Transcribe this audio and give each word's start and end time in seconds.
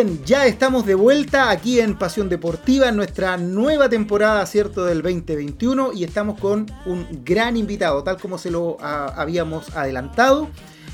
Bien, 0.00 0.24
ya 0.24 0.46
estamos 0.46 0.86
de 0.86 0.94
vuelta 0.94 1.50
aquí 1.50 1.80
en 1.80 1.98
Pasión 1.98 2.28
Deportiva, 2.28 2.88
en 2.88 2.94
nuestra 2.94 3.36
nueva 3.36 3.88
temporada, 3.88 4.46
¿cierto?, 4.46 4.84
del 4.84 5.02
2021 5.02 5.92
y 5.92 6.04
estamos 6.04 6.38
con 6.38 6.66
un 6.86 7.24
gran 7.24 7.56
invitado, 7.56 8.04
tal 8.04 8.16
como 8.16 8.38
se 8.38 8.52
lo 8.52 8.76
ah, 8.80 9.12
habíamos 9.16 9.74
adelantado. 9.74 10.50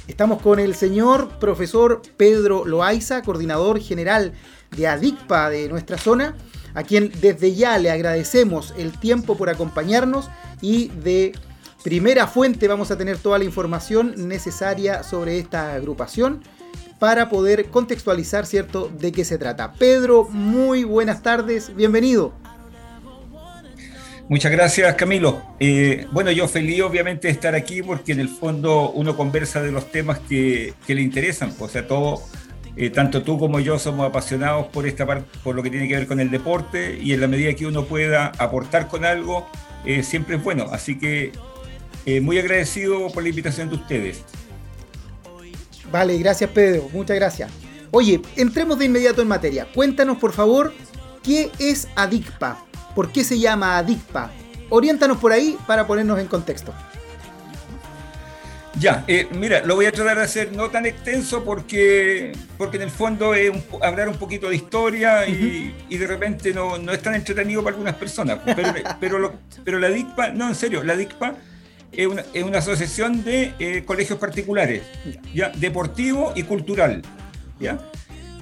Estamos 0.09 0.41
con 0.41 0.59
el 0.59 0.75
señor 0.75 1.38
profesor 1.38 2.01
Pedro 2.16 2.64
Loaiza, 2.64 3.20
coordinador 3.20 3.79
general 3.79 4.32
de 4.75 4.88
ADICPA 4.88 5.50
de 5.50 5.68
nuestra 5.68 5.98
zona, 5.98 6.34
a 6.73 6.82
quien 6.82 7.12
desde 7.21 7.55
ya 7.55 7.77
le 7.77 7.91
agradecemos 7.91 8.73
el 8.78 8.98
tiempo 8.98 9.36
por 9.36 9.50
acompañarnos 9.50 10.30
y 10.62 10.89
de 10.89 11.33
primera 11.83 12.27
fuente 12.27 12.69
vamos 12.69 12.91
a 12.91 12.97
tener 12.97 13.19
toda 13.19 13.36
la 13.36 13.45
información 13.45 14.14
necesaria 14.28 15.02
sobre 15.02 15.39
esta 15.39 15.75
agrupación 15.75 16.41
para 16.98 17.29
poder 17.29 17.66
contextualizar, 17.66 18.47
¿cierto?, 18.47 18.91
de 18.98 19.12
qué 19.12 19.25
se 19.25 19.39
trata. 19.39 19.73
Pedro, 19.73 20.29
muy 20.30 20.84
buenas 20.84 21.23
tardes, 21.23 21.75
bienvenido. 21.75 22.33
Muchas 24.27 24.53
gracias, 24.53 24.95
Camilo. 24.95 25.43
Eh, 25.61 26.07
bueno, 26.11 26.30
yo 26.30 26.48
feliz 26.48 26.80
obviamente 26.80 27.29
de 27.29 27.33
estar 27.33 27.55
aquí 27.55 27.83
porque 27.83 28.12
en 28.12 28.20
el 28.20 28.30
fondo 28.30 28.91
uno 28.91 29.17
conversa 29.17 29.61
de 29.61 29.70
los 29.70 29.93
temas 29.93 30.19
que, 30.19 30.73
le 30.89 31.03
interesan. 31.03 31.51
Pues, 31.51 31.70
o 31.70 31.73
sea, 31.73 31.87
todo, 31.87 32.23
eh, 32.75 32.89
tanto 32.89 33.23
tú 33.23 33.39
como 33.39 33.61
yo 33.61 33.79
somos 33.79 34.09
apasionados 34.09 34.69
por 34.69 34.87
esta 34.87 35.05
parte, 35.05 35.29
por 35.42 35.55
lo 35.55 35.62
que 35.62 35.69
tiene 35.69 35.89
que 35.89 35.97
ver 35.97 36.06
con 36.06 36.20
el 36.20 36.31
deporte 36.31 36.98
y 36.98 37.12
en 37.12 37.20
la 37.20 37.29
medida 37.29 37.53
que 37.53 37.67
uno 37.67 37.84
pueda 37.84 38.33
aportar 38.39 38.89
con 38.89 39.05
algo, 39.05 39.47
eh, 39.84 40.03
siempre 40.03 40.36
es 40.36 40.42
bueno. 40.42 40.69
Así 40.73 40.98
que 40.98 41.33
muy 42.23 42.39
agradecido 42.39 43.08
por 43.08 43.23
la 43.23 43.31
invitación 43.31 43.69
de 43.69 43.77
ustedes. 43.77 44.25
Vale, 45.95 46.19
gracias 46.19 46.50
Pedro, 46.50 46.89
muchas 46.92 47.14
gracias. 47.14 47.53
Oye, 47.92 48.20
entremos 48.34 48.81
de 48.81 48.87
inmediato 48.87 49.23
en 49.23 49.28
materia. 49.28 49.69
Cuéntanos 49.73 50.19
por 50.19 50.33
favor, 50.33 50.75
¿qué 51.23 51.53
es 51.61 51.86
ADICPA? 51.95 52.67
¿Por 52.97 53.12
qué 53.12 53.23
se 53.23 53.39
llama 53.39 53.78
ADICPA? 53.78 54.33
Oriéntanos 54.70 55.19
por 55.19 55.31
ahí 55.31 55.56
para 55.69 55.86
ponernos 55.86 56.19
en 56.19 56.27
contexto. 56.27 56.75
Ya, 58.77 59.05
eh, 59.06 59.28
mira, 59.39 59.64
lo 59.64 59.77
voy 59.77 59.86
a 59.86 59.92
tratar 59.92 60.17
de 60.17 60.25
hacer 60.25 60.51
no 60.51 60.69
tan 60.69 60.84
extenso 60.84 61.45
porque, 61.45 62.33
porque 62.58 62.77
en 62.79 62.83
el 62.83 62.91
fondo 62.91 63.33
es 63.33 63.53
hablar 63.81 64.08
un 64.08 64.17
poquito 64.17 64.48
de 64.48 64.56
historia 64.56 65.29
y, 65.29 65.97
de 65.97 66.06
repente 66.08 66.53
no, 66.53 66.75
es 66.91 67.03
tan 67.03 67.14
entretenido 67.14 67.62
para 67.62 67.77
algunas 67.77 67.95
personas. 67.95 68.41
Pero, 68.45 68.73
pero, 68.98 69.33
pero 69.64 69.79
la 69.79 69.91
DICPA, 69.91 70.31
no, 70.31 70.48
en 70.48 70.56
serio, 70.56 70.83
la 70.83 70.97
DICPA 70.97 71.36
es 71.97 72.06
una, 72.06 72.25
es 72.33 72.42
una 72.42 72.59
asociación 72.59 73.25
de 73.25 73.55
eh, 73.59 73.84
colegios 73.84 74.19
particulares, 74.19 74.83
¿ya? 75.34 75.50
deportivo 75.50 76.33
y 76.34 76.42
cultural. 76.42 77.03
¿ya? 77.61 77.78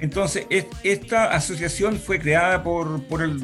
Entonces, 0.01 0.47
esta 0.83 1.33
asociación 1.33 1.97
fue 1.97 2.19
creada 2.19 2.63
por, 2.63 3.03
por, 3.05 3.23
el, 3.23 3.41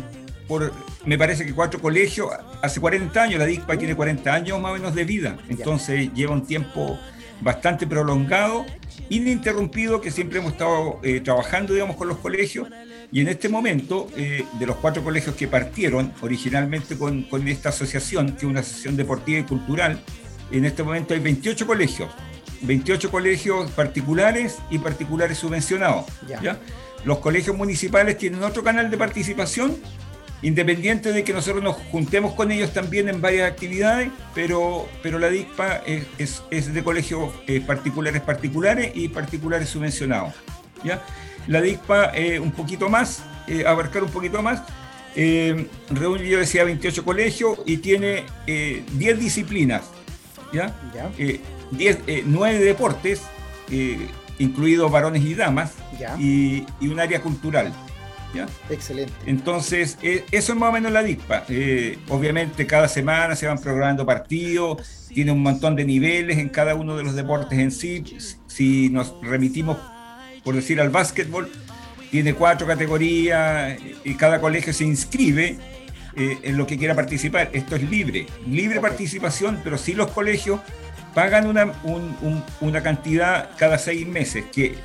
por, 0.47 0.73
me 1.05 1.17
parece 1.17 1.47
que 1.47 1.55
cuatro 1.55 1.81
colegios, 1.81 2.31
hace 2.63 2.81
40 2.81 3.23
años, 3.23 3.39
la 3.39 3.47
DICPA 3.47 3.79
tiene 3.79 3.95
40 3.95 4.35
años 4.35 4.61
más 4.61 4.73
o 4.73 4.75
menos 4.75 4.95
de 4.95 5.05
vida, 5.05 5.37
entonces 5.49 6.13
lleva 6.15 6.33
un 6.33 6.45
tiempo 6.47 6.99
bastante 7.41 7.87
prolongado, 7.87 8.67
ininterrumpido, 9.09 10.01
que 10.01 10.11
siempre 10.11 10.41
hemos 10.41 10.53
estado 10.53 11.01
eh, 11.03 11.21
trabajando, 11.21 11.73
digamos, 11.73 11.97
con 11.97 12.09
los 12.09 12.19
colegios, 12.19 12.69
y 13.11 13.21
en 13.21 13.29
este 13.29 13.49
momento, 13.49 14.09
eh, 14.17 14.45
de 14.59 14.67
los 14.67 14.77
cuatro 14.77 15.03
colegios 15.03 15.35
que 15.35 15.49
partieron 15.49 16.13
originalmente 16.21 16.99
con, 16.99 17.23
con, 17.23 17.49
esta 17.49 17.71
asociación, 17.71 18.33
que 18.33 18.39
es 18.39 18.45
una 18.45 18.61
asociación 18.61 18.97
deportiva 18.97 19.39
y 19.39 19.45
cultural, 19.45 20.01
en 20.51 20.65
este 20.65 20.83
momento 20.83 21.15
hay 21.15 21.21
28 21.21 21.67
colegios, 21.67 22.11
28 22.63 23.11
colegios 23.11 23.71
particulares 23.71 24.59
y 24.71 24.79
particulares 24.79 25.39
subvencionados. 25.39 26.05
¿ya? 26.43 26.59
Los 27.05 27.19
colegios 27.19 27.57
municipales 27.57 28.19
tienen 28.19 28.43
otro 28.43 28.63
canal 28.63 28.91
de 28.91 28.99
participación, 28.99 29.77
independiente 30.43 31.13
de 31.13 31.25
que 31.25 31.33
nosotros 31.33 31.63
nos 31.63 31.77
juntemos 31.77 32.35
con 32.35 32.53
ellos 32.53 32.73
también 32.73 33.09
en 33.09 33.21
varias 33.21 33.51
actividades, 33.51 34.11
pero, 34.35 34.87
pero 35.03 35.19
la 35.19 35.29
DICPA 35.29 35.83
es, 35.87 36.43
es, 36.51 36.75
de 36.75 36.85
colegios 36.85 37.33
eh, 37.47 37.61
particulares 37.61 38.21
particulares 38.21 38.93
y 38.95 39.09
particulares 39.09 39.71
subvencionados. 39.71 40.35
¿ya? 40.85 41.03
La 41.49 41.61
DICPA 41.61 42.13
eh, 42.15 42.39
un 42.39 42.53
poquito 42.53 42.89
más, 42.89 43.23
eh, 43.49 43.67
abarcar 43.67 44.05
un 44.05 44.11
poquito 44.11 44.43
más. 44.43 44.63
Eh, 45.17 45.67
reúne, 45.91 46.29
yo 46.29 46.39
decía, 46.39 46.63
28 46.63 47.05
colegios 47.05 47.59
y 47.67 47.79
tiene 47.79 48.25
10 48.47 49.19
disciplinas, 49.19 49.83
¿ya? 50.53 50.77
9 52.25 52.59
deportes, 52.61 53.23
incluidos 54.39 54.93
varones 54.93 55.25
y 55.25 55.35
damas, 55.35 55.73
Y, 56.19 56.65
un 56.83 57.01
área 57.01 57.21
cultural. 57.21 57.73
¿Ya? 58.35 58.47
Excelente. 58.69 59.15
Entonces, 59.25 59.97
eso 60.03 60.53
es 60.53 60.59
más 60.59 60.69
o 60.69 60.73
menos 60.73 60.93
la 60.93 61.03
DICPA. 61.03 61.47
obviamente, 62.11 62.67
cada 62.67 62.87
semana 62.87 63.35
se 63.35 63.47
van 63.47 63.59
programando 63.59 64.05
partidos, 64.05 65.09
tiene 65.09 65.33
un 65.33 65.43
montón 65.43 65.75
de 65.75 65.87
niveles 65.87 66.37
en 66.37 66.51
cada 66.51 66.75
uno 66.75 66.95
de 66.97 67.03
los 67.03 67.15
deportes 67.15 67.59
en 67.59 67.73
sí. 67.73 68.05
Si 68.47 68.91
nos 68.91 69.15
remitimos 69.23 69.79
por 70.49 70.55
decir, 70.55 70.81
al 70.81 70.89
básquetbol, 70.89 71.51
tiene 72.11 72.33
cuatro 72.33 72.67
categorías 72.67 73.79
y 74.03 74.15
cada 74.15 74.41
colegio 74.41 74.73
se 74.73 74.83
inscribe 74.83 75.59
eh, 76.17 76.39
en 76.43 76.57
lo 76.57 76.67
que 76.67 76.79
quiera 76.79 76.95
participar. 76.95 77.51
Esto 77.53 77.77
es 77.77 77.83
libre, 77.91 78.27
libre 78.47 78.81
participación, 78.81 79.61
pero 79.63 79.77
sí 79.77 79.93
los 79.93 80.11
colegios 80.11 80.61
pagan 81.15 81.47
una, 81.49 81.75
una 82.63 82.83
cantidad 82.83 83.51
cada 83.59 83.77
seis 83.77 84.07
meses, 84.07 84.47
que 84.51 84.77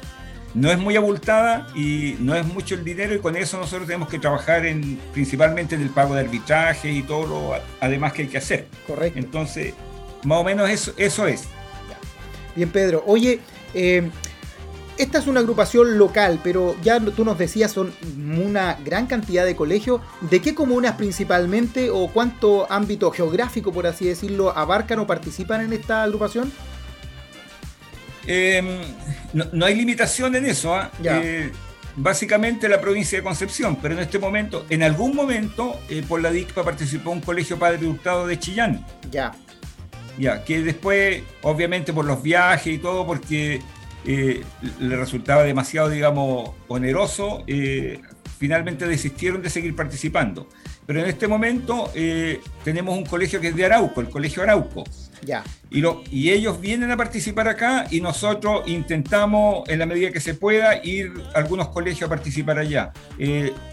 no 0.53 0.69
es 0.69 0.77
muy 0.77 0.97
abultada 0.97 1.69
y 1.73 2.17
no 2.19 2.35
es 2.35 2.45
mucho 2.45 2.75
el 2.75 2.83
dinero 2.83 3.15
y 3.15 3.19
con 3.19 3.37
eso 3.37 3.57
nosotros 3.57 3.87
tenemos 3.87 4.09
que 4.09 4.19
trabajar 4.19 4.65
en, 4.65 4.99
principalmente 5.13 5.75
en 5.75 5.81
el 5.81 5.91
pago 5.91 6.13
de 6.13 6.19
arbitraje 6.19 6.91
y 6.91 7.03
todo 7.03 7.25
lo 7.25 7.53
además 7.79 8.11
que 8.11 8.23
hay 8.23 8.27
que 8.27 8.37
hacer. 8.39 8.67
Correcto. 8.85 9.17
Entonces, 9.17 9.75
más 10.25 10.39
o 10.39 10.43
menos 10.43 10.69
eso, 10.69 10.91
eso 10.97 11.25
es. 11.25 11.45
Bien, 12.53 12.69
Pedro. 12.69 13.01
Oye, 13.07 13.39
eh, 13.73 14.09
esta 14.97 15.17
es 15.17 15.27
una 15.27 15.39
agrupación 15.39 15.97
local, 15.97 16.39
pero 16.43 16.75
ya 16.83 16.99
tú 16.99 17.25
nos 17.25 17.37
decías 17.37 17.71
son 17.71 17.93
una 18.17 18.77
gran 18.83 19.07
cantidad 19.07 19.45
de 19.45 19.55
colegios. 19.55 20.01
¿De 20.21 20.41
qué 20.41 20.53
comunas 20.53 20.95
principalmente 20.95 21.89
o 21.89 22.07
cuánto 22.07 22.71
ámbito 22.71 23.11
geográfico, 23.11 23.71
por 23.71 23.87
así 23.87 24.05
decirlo, 24.05 24.55
abarcan 24.55 24.99
o 24.99 25.07
participan 25.07 25.61
en 25.61 25.73
esta 25.73 26.03
agrupación? 26.03 26.51
Em, 28.25 28.81
no, 29.33 29.65
hay 29.65 29.75
limitación 29.75 30.35
en 30.35 30.45
eso. 30.45 30.75
¿ah? 30.75 30.91
Eh, 31.03 31.51
básicamente 31.95 32.69
la 32.69 32.79
provincia 32.79 33.17
de 33.17 33.23
Concepción, 33.23 33.77
pero 33.81 33.95
en 33.95 34.01
este 34.01 34.19
momento, 34.19 34.65
en 34.69 34.83
algún 34.83 35.15
momento, 35.15 35.79
eh, 35.89 36.03
por 36.07 36.21
la 36.21 36.31
DICPA 36.31 36.63
participó 36.63 37.11
un 37.11 37.21
colegio 37.21 37.57
Padre 37.57 37.85
Hurtado 37.85 38.27
de 38.27 38.39
Chillán. 38.39 38.85
Ya. 39.11 39.31
Ya, 40.17 40.43
que 40.43 40.61
después, 40.61 41.23
obviamente 41.41 41.91
por 41.91 42.05
los 42.05 42.21
viajes 42.21 42.73
y 42.73 42.77
todo, 42.77 43.05
porque 43.05 43.61
eh, 44.05 44.43
le 44.79 44.97
resultaba 44.97 45.43
demasiado, 45.43 45.89
digamos, 45.89 46.51
oneroso, 46.67 47.43
eh, 47.47 48.01
finalmente 48.37 48.85
desistieron 48.85 49.41
de 49.41 49.49
seguir 49.49 49.75
participando. 49.75 50.49
Pero 50.85 50.99
en 50.99 51.05
este 51.05 51.29
momento 51.29 51.89
eh, 51.95 52.41
tenemos 52.65 52.97
un 52.97 53.05
colegio 53.05 53.39
que 53.39 53.47
es 53.49 53.55
de 53.55 53.63
Arauco, 53.63 54.01
el 54.01 54.09
Colegio 54.09 54.43
Arauco. 54.43 54.83
Ya. 55.25 55.41
Y, 55.69 55.79
lo, 55.79 56.03
y 56.11 56.31
ellos 56.31 56.59
vienen 56.59 56.91
a 56.91 56.97
participar 56.97 57.47
acá 57.47 57.87
y 57.89 58.01
nosotros 58.01 58.67
intentamos, 58.67 59.67
en 59.69 59.79
la 59.79 59.85
medida 59.85 60.11
que 60.11 60.19
se 60.19 60.33
pueda, 60.33 60.83
ir 60.83 61.13
a 61.33 61.37
algunos 61.37 61.69
colegios 61.69 62.07
a 62.07 62.09
participar 62.09 62.59
allá. 62.59 62.91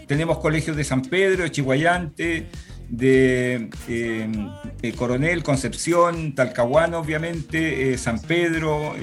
tenemos 0.07 0.37
colegios 0.37 0.77
de 0.77 0.85
San 0.85 1.01
Pedro, 1.01 1.43
de 1.43 1.51
Chihuayante, 1.51 2.47
de 2.87 3.69
Coronel, 4.95 5.43
Concepción, 5.43 6.33
Talcahuano, 6.33 6.99
obviamente, 6.99 7.97
San 7.97 8.21
Pedro 8.21 8.95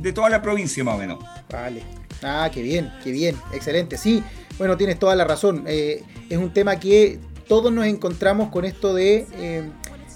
de 0.00 0.12
toda 0.12 0.30
la 0.30 0.42
provincia 0.42 0.82
más 0.84 0.94
o 0.94 0.98
menos. 0.98 1.18
Vale. 1.50 1.82
Ah, 2.22 2.50
qué 2.52 2.62
bien, 2.62 2.92
qué 3.02 3.10
bien, 3.12 3.36
excelente. 3.52 3.96
Sí, 3.96 4.22
bueno, 4.58 4.76
tienes 4.76 4.98
toda 4.98 5.14
la 5.14 5.24
razón. 5.24 5.64
Eh, 5.66 6.02
es 6.28 6.38
un 6.38 6.52
tema 6.52 6.80
que 6.80 7.20
todos 7.46 7.72
nos 7.72 7.86
encontramos 7.86 8.50
con 8.50 8.64
esto 8.64 8.92
de 8.92 9.26
eh, 9.34 9.70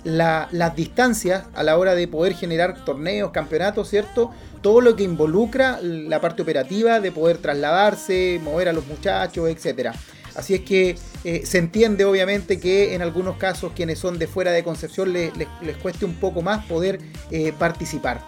las 0.05 0.77
distancias 0.77 1.45
a 1.55 1.63
la 1.63 1.79
hora 1.79 1.95
de 1.95 2.09
poder 2.09 2.35
generar 2.35 2.85
torneos, 2.85 3.31
campeonatos, 3.31 3.89
¿cierto? 3.89 4.33
Todo 4.61 4.81
lo 4.81 4.97
que 4.97 5.05
involucra 5.05 5.79
la 5.81 6.21
parte 6.21 6.43
operativa 6.43 7.01
de 7.01 7.13
poder 7.13 7.39
trasladarse, 7.39 8.41
mover 8.43 8.69
a 8.69 8.73
los 8.73 8.87
muchachos, 8.87 9.49
etcétera. 9.49 9.95
Así 10.35 10.55
es 10.55 10.63
que 10.63 10.97
eh, 11.25 11.43
se 11.45 11.59
entiende 11.59 12.05
obviamente 12.05 12.59
que 12.59 12.95
en 12.95 13.03
algunos 13.03 13.37
casos 13.37 13.73
quienes 13.77 13.99
son 13.99 14.19
de 14.19 14.27
fuera 14.27 14.51
de 14.51 14.65
Concepción 14.65 15.13
les, 15.13 15.31
les, 15.37 15.77
cueste 15.77 16.05
un 16.05 16.15
poco 16.15 16.43
más 16.43 16.65
poder 16.65 17.01
participar. 17.59 18.23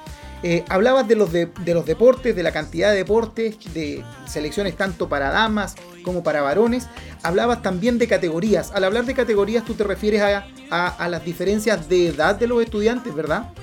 Eh, 0.47 0.63
hablabas 0.69 1.09
de 1.09 1.17
los, 1.17 1.33
de, 1.33 1.49
los 1.69 1.87
deportes, 1.87 2.37
de 2.37 2.43
la 2.43 2.53
cantidad 2.53 2.91
de 2.91 2.99
deportes, 2.99 3.57
de 3.73 4.05
selecciones 4.27 4.77
tanto 4.77 5.09
para 5.09 5.31
damas 5.31 5.75
como 6.03 6.23
para 6.23 6.43
varones. 6.43 6.87
Hablabas 7.23 7.63
también 7.63 7.97
de 7.97 8.07
categorías. 8.07 8.71
Al 8.75 8.85
hablar 8.85 9.07
de 9.07 9.15
categorías 9.15 9.65
tú 9.65 9.73
te 9.73 9.85
refieres 9.85 10.21
a, 10.21 11.09
las 11.09 11.25
diferencias 11.25 11.89
de 11.89 12.09
edad 12.09 12.35
de 12.35 12.47
los 12.47 12.63
estudiantes, 12.63 13.15
¿verdad? 13.15 13.55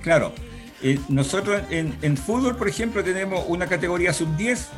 Claro. 0.00 0.32
Eh, 0.80 1.00
nosotros 1.08 1.60
en, 1.70 2.16
fútbol, 2.16 2.54
por 2.54 2.68
ejemplo, 2.68 3.02
tenemos 3.02 3.44
una 3.48 3.66
categoría 3.66 4.12
sub-10 4.12 4.68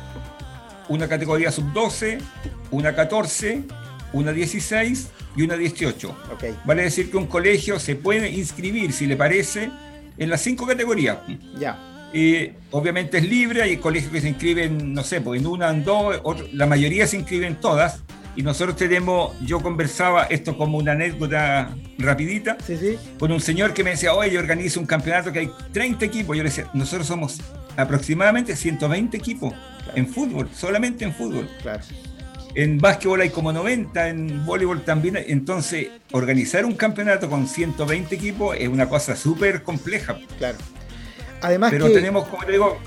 una 0.89 1.07
categoría 1.07 1.51
sub-12, 1.51 2.17
una 2.71 2.95
14, 2.95 3.63
una 4.13 4.31
16 4.31 5.09
y 5.35 5.43
una 5.43 5.57
18. 5.57 6.17
Vale 6.65 6.83
decir 6.83 7.11
que 7.11 7.17
un 7.17 7.27
colegio 7.27 7.77
se 7.77 7.95
puede 7.95 8.31
inscribir, 8.31 8.93
si 8.93 9.05
le 9.05 9.17
parece, 9.17 9.69
en 10.17 10.29
las 10.29 10.41
cinco 10.41 10.65
categorías. 10.65 11.17
Ya. 11.59 11.77
Y 12.13 12.51
obviamente 12.71 13.17
es 13.17 13.27
libre, 13.27 13.61
hay 13.61 13.77
colegios 13.77 14.11
que 14.11 14.21
se 14.21 14.29
inscriben, 14.29 14.93
no 14.93 15.03
sé, 15.03 15.21
pues 15.21 15.41
en 15.41 15.47
una, 15.47 15.69
en 15.69 15.83
dos, 15.83 16.15
la 16.53 16.65
mayoría 16.65 17.05
se 17.07 17.17
inscriben 17.17 17.55
todas. 17.55 18.03
Y 18.35 18.43
nosotros 18.43 18.75
tenemos, 18.75 19.35
yo 19.41 19.61
conversaba 19.61 20.25
esto 20.25 20.55
como 20.55 20.77
una 20.77 20.91
anécdota 20.91 21.75
rapidita, 21.97 22.55
con 23.17 23.31
un 23.31 23.41
señor 23.41 23.73
que 23.73 23.83
me 23.83 23.91
decía, 23.91 24.13
oye, 24.13 24.31
yo 24.31 24.39
organizo 24.39 24.79
un 24.79 24.85
campeonato 24.85 25.31
que 25.31 25.39
hay 25.39 25.49
30 25.71 26.05
equipos. 26.05 26.37
Yo 26.37 26.43
le 26.43 26.49
decía, 26.49 26.69
nosotros 26.75 27.07
somos 27.07 27.41
aproximadamente 27.75 28.55
120 28.55 29.17
equipos 29.17 29.53
en 29.95 30.07
fútbol, 30.07 30.47
solamente 30.53 31.03
en 31.03 31.13
fútbol. 31.13 31.49
Claro. 31.63 31.81
En 32.57 32.79
básquetbol 32.79 33.21
hay 33.21 33.29
como 33.29 33.53
90, 33.53 34.09
en 34.09 34.43
voleibol 34.43 34.81
también. 34.81 35.15
Entonces, 35.27 35.89
organizar 36.11 36.65
un 36.65 36.73
campeonato 36.73 37.29
con 37.29 37.47
120 37.47 38.15
equipos 38.15 38.57
es 38.59 38.67
una 38.67 38.89
cosa 38.89 39.15
súper 39.15 39.61
compleja. 39.61 40.17
Claro. 40.39 40.57
Además 41.41 41.69
Pero 41.69 41.91
tenemos, 41.91 42.27
como 42.27 42.43
te 42.45 42.53
digo, 42.53 42.79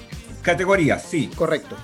categorías, 0.42 1.04
sí. 1.08 1.30
Correcto. 1.36 1.76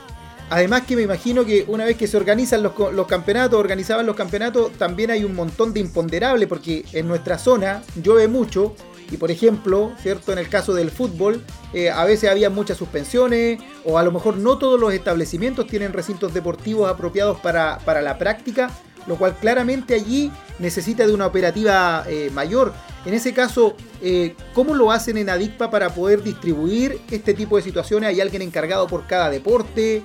Además 0.51 0.83
que 0.83 0.97
me 0.97 1.03
imagino 1.03 1.45
que 1.45 1.65
una 1.69 1.85
vez 1.85 1.97
que 1.97 2.09
se 2.09 2.17
organizan 2.17 2.65
los, 2.65 2.73
los, 2.93 3.07
campeonatos, 3.07 3.61
organizaban 3.61 4.05
los 4.05 4.17
campeonatos, 4.17 4.73
también 4.73 5.13
hay 5.13 5.23
un 5.23 5.37
montón 5.37 5.73
de 5.73 5.79
imponderables, 5.79 6.49
porque 6.49 6.85
en 6.93 7.07
nuestra 7.07 7.39
zona 7.39 7.85
llueve 8.03 8.27
mucho 8.27 8.75
y 9.11 9.17
por 9.17 9.31
ejemplo, 9.31 9.93
¿cierto? 10.01 10.33
En 10.33 10.39
el 10.39 10.49
caso 10.49 10.75
del 10.75 10.91
fútbol, 10.91 11.43
eh, 11.73 11.91
a 11.91 12.05
veces 12.05 12.31
había 12.31 12.51
muchas 12.51 12.77
suspensiones, 12.77 13.61
o 13.85 13.99
a 13.99 14.03
lo 14.03 14.13
mejor 14.13 14.37
no 14.37 14.59
todos 14.59 14.81
los 14.81 14.93
establecimientos 14.93 15.67
tienen 15.67 15.93
recintos 15.93 16.35
deportivos 16.35 16.91
apropiados 16.91 17.39
para, 17.41 18.03
la 18.03 18.19
práctica, 18.19 18.71
lo 19.07 19.17
cual 19.17 19.37
claramente 19.37 19.95
allí 19.95 20.33
necesita 20.59 21.07
de 21.07 21.15
una 21.15 21.27
operativa 21.27 22.05
eh, 22.09 22.31
mayor. 22.33 22.73
En 23.05 23.15
ese 23.15 23.33
caso, 23.33 23.77
eh, 24.03 24.35
¿cómo 24.53 24.75
lo 24.75 24.91
hacen 24.91 25.17
en 25.17 25.31
Adicpa 25.31 25.71
para 25.71 25.95
poder 25.95 26.25
distribuir 26.25 27.01
este 27.11 27.35
tipo 27.35 27.57
de 27.57 27.63
situaciones? 27.63 28.09
¿Hay 28.09 28.21
alguien 28.21 28.43
encargado 28.43 28.89
por 28.89 29.07
cada 29.07 29.31
deporte? 29.31 30.03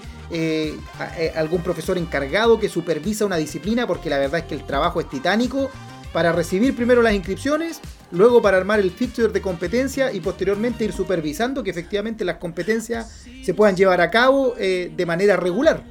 ¿Algún 1.35 1.61
profesor 1.61 1.97
encargado 1.97 2.59
que 2.59 2.69
supervisa 2.69 3.25
una 3.25 3.37
disciplina? 3.37 3.87
Porque 3.87 4.09
la 4.09 4.19
verdad 4.19 4.41
es 4.41 4.45
que 4.45 4.55
el 4.55 4.65
trabajo 4.65 5.01
es 5.01 5.09
titánico 5.09 5.69
para 6.13 6.31
recibir 6.31 6.75
primero 6.75 7.01
las 7.01 7.13
inscripciones, 7.13 7.79
luego 8.11 8.41
para 8.41 8.57
armar 8.57 8.79
el 8.79 8.91
fixture 8.91 9.29
de 9.29 9.41
competencia 9.41 10.11
y 10.11 10.19
posteriormente 10.19 10.83
ir 10.83 10.93
supervisando 10.93 11.63
que 11.63 11.71
efectivamente 11.71 12.25
las 12.25 12.37
competencias 12.37 13.25
se 13.43 13.53
puedan 13.53 13.75
llevar 13.75 14.01
a 14.01 14.09
cabo 14.09 14.55
eh, 14.57 14.91
de 14.95 15.05
manera 15.05 15.35
regular. 15.37 15.83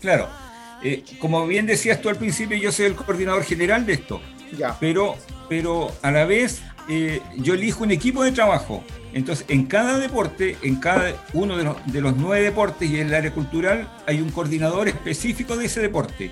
Claro, 0.00 0.28
eh, 0.82 1.02
como 1.18 1.46
bien 1.46 1.66
decías 1.66 2.00
tú 2.00 2.08
al 2.08 2.16
principio, 2.16 2.56
yo 2.56 2.70
soy 2.70 2.86
el 2.86 2.94
coordinador 2.94 3.44
general 3.44 3.86
de 3.86 3.94
esto, 3.94 4.20
ya. 4.56 4.76
Pero, 4.78 5.16
pero 5.48 5.90
a 6.02 6.10
la 6.10 6.24
vez 6.24 6.62
eh, 6.88 7.20
yo 7.36 7.54
elijo 7.54 7.84
un 7.84 7.90
equipo 7.90 8.22
de 8.22 8.32
trabajo. 8.32 8.84
Entonces, 9.12 9.46
en 9.48 9.64
cada 9.64 9.98
deporte, 9.98 10.58
en 10.62 10.76
cada 10.76 11.14
uno 11.32 11.56
de 11.56 11.64
los, 11.64 11.76
de 11.86 12.00
los 12.02 12.16
nueve 12.16 12.44
deportes 12.44 12.90
y 12.90 13.00
en 13.00 13.08
el 13.08 13.14
área 13.14 13.32
cultural, 13.32 13.90
hay 14.06 14.20
un 14.20 14.30
coordinador 14.30 14.88
específico 14.88 15.56
de 15.56 15.66
ese 15.66 15.80
deporte. 15.80 16.30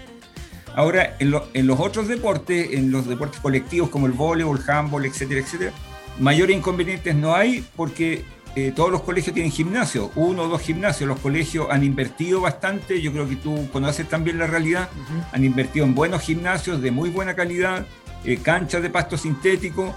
Ahora, 0.75 1.17
en, 1.21 1.31
los 1.31 1.81
otros 1.81 2.09
deportes, 2.09 2.73
en 2.73 2.91
los 2.91 3.07
deportes 3.07 3.41
colectivos 3.41 3.91
como 3.91 4.07
el 4.07 4.13
voleibol, 4.13 4.59
el 4.59 4.71
handball, 4.71 5.07
etcétera, 5.07 5.41
etcétera, 5.41 5.73
mayores 6.19 6.57
inconvenientes 6.57 7.15
no 7.15 7.35
hay 7.35 7.65
porque 7.77 8.25
eh, 8.57 8.73
todos 8.75 8.91
los 8.91 9.03
colegios 9.03 9.35
tienen 9.35 9.53
gimnasio, 9.53 10.11
uno 10.17 10.43
o 10.43 10.49
dos 10.49 10.63
gimnasios. 10.63 11.09
Los 11.09 11.21
colegios 11.21 11.69
han 11.71 11.85
invertido 11.85 12.41
bastante, 12.41 13.01
yo 13.01 13.13
creo 13.13 13.29
que 13.29 13.37
tú 13.37 13.69
conoces 13.73 14.09
también 14.09 14.39
la 14.39 14.47
realidad, 14.49 14.89
han 15.33 15.45
invertido 15.45 15.87
en 15.87 15.95
buenos 15.95 16.23
gimnasios 16.23 16.83
de 16.83 16.91
muy 16.91 17.09
buena 17.11 17.35
calidad, 17.35 17.87
eh, 18.25 18.39
canchas 18.39 18.83
de 18.83 18.91
pasto 18.91 19.17
sintético, 19.17 19.95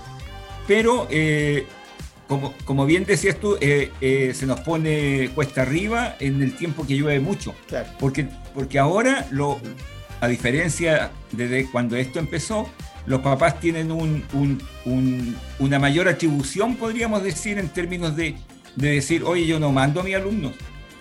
pero 0.68 1.08
eh, 1.10 1.66
como, 2.28 2.54
como, 2.66 2.86
bien 2.86 3.06
decías 3.06 3.38
tú, 3.38 3.58
se 3.60 4.46
nos 4.46 4.60
pone 4.60 5.30
cuesta 5.34 5.62
arriba 5.62 6.18
en 6.20 6.44
el 6.44 6.56
tiempo 6.56 6.86
que 6.86 6.96
llueve 6.96 7.20
mucho. 7.20 7.56
Porque, 8.00 8.28
porque 8.54 8.78
ahora 8.78 9.26
lo, 9.32 9.60
a 10.20 10.28
diferencia 10.28 11.12
de 11.32 11.68
cuando 11.72 11.96
esto 11.96 12.20
empezó, 12.20 12.70
los 13.06 13.22
papás 13.22 13.60
tienen 13.60 13.92
una 15.60 15.80
mayor 15.80 16.08
atribución, 16.08 16.76
podríamos 16.76 17.24
decir, 17.24 17.58
en 17.58 17.70
términos 17.70 18.16
de, 18.16 18.36
decir, 18.76 19.24
oye, 19.24 19.46
yo 19.46 19.60
no 19.60 19.72
mando 19.72 20.02
a 20.02 20.04
mis 20.04 20.16
alumnos. 20.16 20.54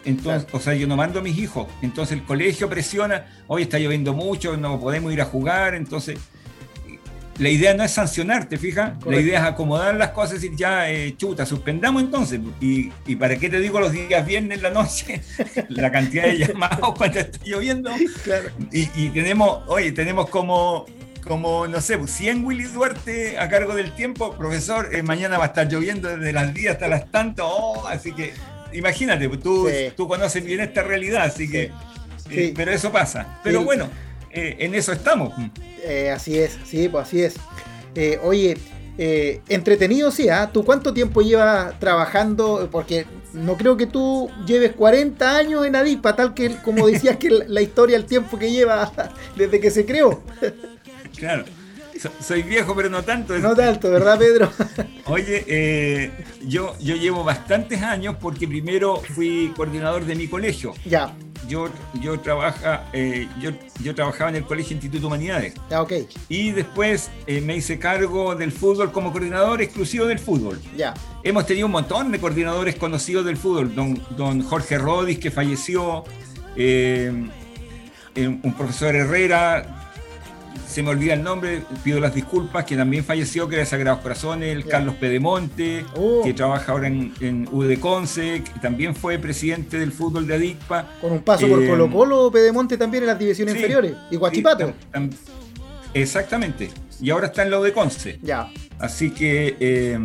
Entonces, 0.05 0.49
o 0.53 0.61
sea, 0.61 0.75
yo 0.75 0.87
no 0.87 0.97
mando 0.97 1.19
a 1.19 1.23
mis 1.23 1.37
hijos. 1.37 1.67
Entonces 1.83 2.17
el 2.17 2.25
colegio 2.25 2.71
presiona, 2.71 3.27
hoy 3.49 3.63
está 3.63 3.79
lloviendo 3.81 4.15
mucho, 4.15 4.57
no 4.57 4.79
podemos 4.79 5.13
ir 5.13 5.21
a 5.21 5.25
jugar. 5.25 5.75
Entonces, 5.75 6.21
la 7.39 7.51
idea 7.51 7.75
no 7.75 7.85
es 7.85 7.91
sancionar, 7.91 8.49
¿te 8.49 8.57
fijas? 8.57 8.93
La 9.05 9.21
idea 9.21 9.41
es 9.41 9.47
acomodar 9.47 9.95
las 9.97 10.11
cosas 10.11 10.43
y 10.43 10.57
ya, 10.57 10.91
eh, 10.91 11.15
chuta, 11.17 11.45
suspendamos 11.45 12.03
entonces. 12.03 12.41
Y, 12.61 12.91
para 13.17 13.37
qué 13.37 13.51
te 13.51 13.61
digo 13.61 13.79
los 13.79 13.93
días 13.93 14.25
viernes 14.27 14.59
en 14.59 14.63
la 14.63 14.71
noche? 14.71 15.21
la 15.69 15.91
cantidad 15.93 16.25
de 16.25 16.39
llamados 16.39 16.95
cuando 16.97 17.21
está 17.21 17.39
lloviendo. 17.45 17.91
Claro. 18.25 18.49
Y, 18.73 19.09
tenemos, 19.11 19.63
oye, 19.67 19.93
tenemos 19.93 20.31
como, 20.31 20.87
como, 21.27 21.67
no 21.67 21.81
sé, 21.81 21.99
100 22.07 22.45
Willy 22.45 22.65
Duarte 22.65 23.39
a 23.39 23.49
cargo 23.49 23.75
del 23.75 23.93
tiempo. 23.93 24.35
Profesor, 24.37 24.95
eh, 24.95 25.03
mañana 25.03 25.37
va 25.37 25.45
a 25.45 25.49
estar 25.49 25.69
lloviendo 25.69 26.09
desde 26.09 26.33
las 26.33 26.55
10 26.55 26.73
hasta 26.73 26.89
las 26.89 27.11
tanto. 27.11 27.47
Oh, 27.47 27.87
así 27.87 28.13
que, 28.13 28.33
imagínate, 28.73 29.29
tú, 29.37 29.69
tú 29.95 30.09
conoces 30.09 30.43
bien 30.43 30.61
esta 30.61 30.83
realidad, 30.83 31.25
así 31.25 31.51
que... 31.51 31.71
Eh, 32.31 32.53
pero 32.57 32.73
eso 32.73 32.91
pasa. 32.91 33.39
Pero 33.45 33.63
bueno, 33.63 33.89
en 34.37 34.75
eso 34.75 34.93
estamos. 34.93 35.35
Eh, 35.83 36.11
así 36.11 36.39
es, 36.39 36.59
sí, 36.65 36.89
pues 36.89 37.07
así 37.07 37.23
es. 37.23 37.37
Eh, 37.95 38.19
oye, 38.23 38.57
eh, 38.99 39.41
entretenido 39.49 40.11
sí, 40.11 40.29
¿ah? 40.29 40.51
¿Tú 40.53 40.65
cuánto 40.65 40.93
tiempo 40.93 41.23
llevas 41.23 41.79
trabajando? 41.79 42.69
Porque 42.71 43.07
no 43.33 43.57
creo 43.57 43.77
que 43.77 43.87
tú 43.87 44.31
lleves 44.47 44.73
40 44.73 45.37
años 45.37 45.67
en 45.67 45.77
Adipa, 45.77 46.17
tal 46.17 46.35
que 46.35 46.57
como 46.57 46.87
decías 46.87 47.17
que 47.17 47.31
la 47.31 47.61
historia, 47.61 47.97
el 47.97 48.07
tiempo 48.07 48.39
que 48.39 48.51
lleva 48.51 48.93
desde 49.37 49.61
que 49.61 49.71
se 49.71 49.85
creó. 49.85 50.23
Claro. 51.17 51.45
Soy 52.21 52.43
viejo, 52.43 52.75
pero 52.75 52.89
no 52.89 53.03
tanto. 53.03 53.39
No 53.39 53.55
tanto, 53.55 53.91
¿verdad, 53.91 54.19
Pedro? 54.19 54.51
Oye, 55.07 56.13
yo, 56.47 56.77
yo 56.81 56.97
llevo 56.97 57.25
bastantes 57.25 57.83
años 57.83 58.17
porque 58.21 58.49
primero 58.49 58.97
fui 59.15 59.53
coordinador 59.57 60.05
de 60.05 60.15
mi 60.15 60.29
colegio. 60.29 60.75
Ya 60.85 61.15
yo, 61.49 61.69
yo, 62.01 62.19
trabaja, 62.21 62.85
eh, 62.93 63.29
yo, 63.41 63.51
yo, 63.83 63.95
trabajaba 63.95 64.31
en 64.31 64.37
el 64.37 64.45
Colegio 64.45 64.75
Instituto 64.75 65.07
Humanidades. 65.07 65.55
Ah, 65.71 65.83
ok. 65.83 65.93
Y 66.29 66.53
después 66.53 67.11
eh, 67.27 67.41
me 67.41 67.57
hice 67.57 67.79
cargo 67.79 68.35
del 68.35 68.53
fútbol 68.53 68.93
como 68.93 69.13
coordinador 69.13 69.63
exclusivo 69.63 70.07
del 70.07 70.19
fútbol. 70.19 70.61
Ya. 70.77 70.95
Hemos 71.23 71.47
tenido 71.47 71.67
un 71.67 71.73
montón 71.73 72.11
de 72.13 72.19
coordinadores 72.19 72.77
conocidos 72.77 73.25
del 73.25 73.37
fútbol. 73.37 73.75
Don, 73.75 74.01
don 74.17 74.43
Jorge 74.43 74.79
Rodis, 74.79 75.19
que 75.19 75.31
falleció, 75.31 76.05
eh, 76.57 77.13
un 78.17 78.55
profesor 78.57 78.95
Herrera, 78.95 79.76
se 80.67 80.83
me 80.83 80.91
olvida 80.91 81.15
el 81.15 81.23
nombre, 81.23 81.63
pido 81.83 82.01
las 82.01 82.15
disculpas, 82.15 82.65
que 82.65 82.77
también 82.77 83.05
falleció, 83.05 83.49
que 83.49 83.57
era 83.57 83.65
de 83.65 83.71
Sagrados 83.71 84.01
Corazones, 84.01 84.55
el 84.55 84.67
Carlos 84.67 84.95
Pedemonte, 84.97 85.85
oh. 85.97 86.23
que 86.23 86.35
trabaja 86.35 86.73
ahora 86.73 86.89
en, 86.89 87.13
en 87.21 87.47
Conce, 87.81 88.43
que 88.43 88.61
también 88.61 88.95
fue 88.95 89.19
presidente 89.19 89.79
del 89.79 89.93
fútbol 89.93 90.27
de 90.27 90.35
Adicpa. 90.35 90.89
Con 91.01 91.13
un 91.13 91.23
paso 91.23 91.49
por 91.49 91.63
eh, 91.63 91.69
Colo 91.69 91.91
Colo, 91.91 92.31
Pedemonte 92.31 92.77
también 92.77 93.05
en 93.05 93.09
las 93.09 93.19
divisiones 93.19 93.55
inferiores, 93.55 93.95
y 94.11 94.17
Guachipato. 94.17 94.73
exactamente, 95.95 96.71
y 97.01 97.11
ahora 97.11 97.27
está 97.27 97.43
en 97.43 97.51
lo 97.51 97.63
de 97.63 97.73
Conce. 97.73 98.19
Ya. 98.23 98.51
Así 98.79 99.11
que, 99.11 99.57
eh, 99.59 99.99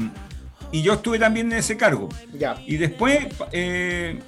y 0.72 0.82
yo 0.82 0.94
estuve 0.94 1.20
también 1.20 1.52
en 1.52 1.60
ese 1.60 1.76
cargo. 1.76 2.10
Ya. 2.34 2.56
Y 2.66 2.78
después, 2.78 3.28
eh, 3.52 4.20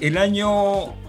el 0.00 0.18
año 0.18 1.03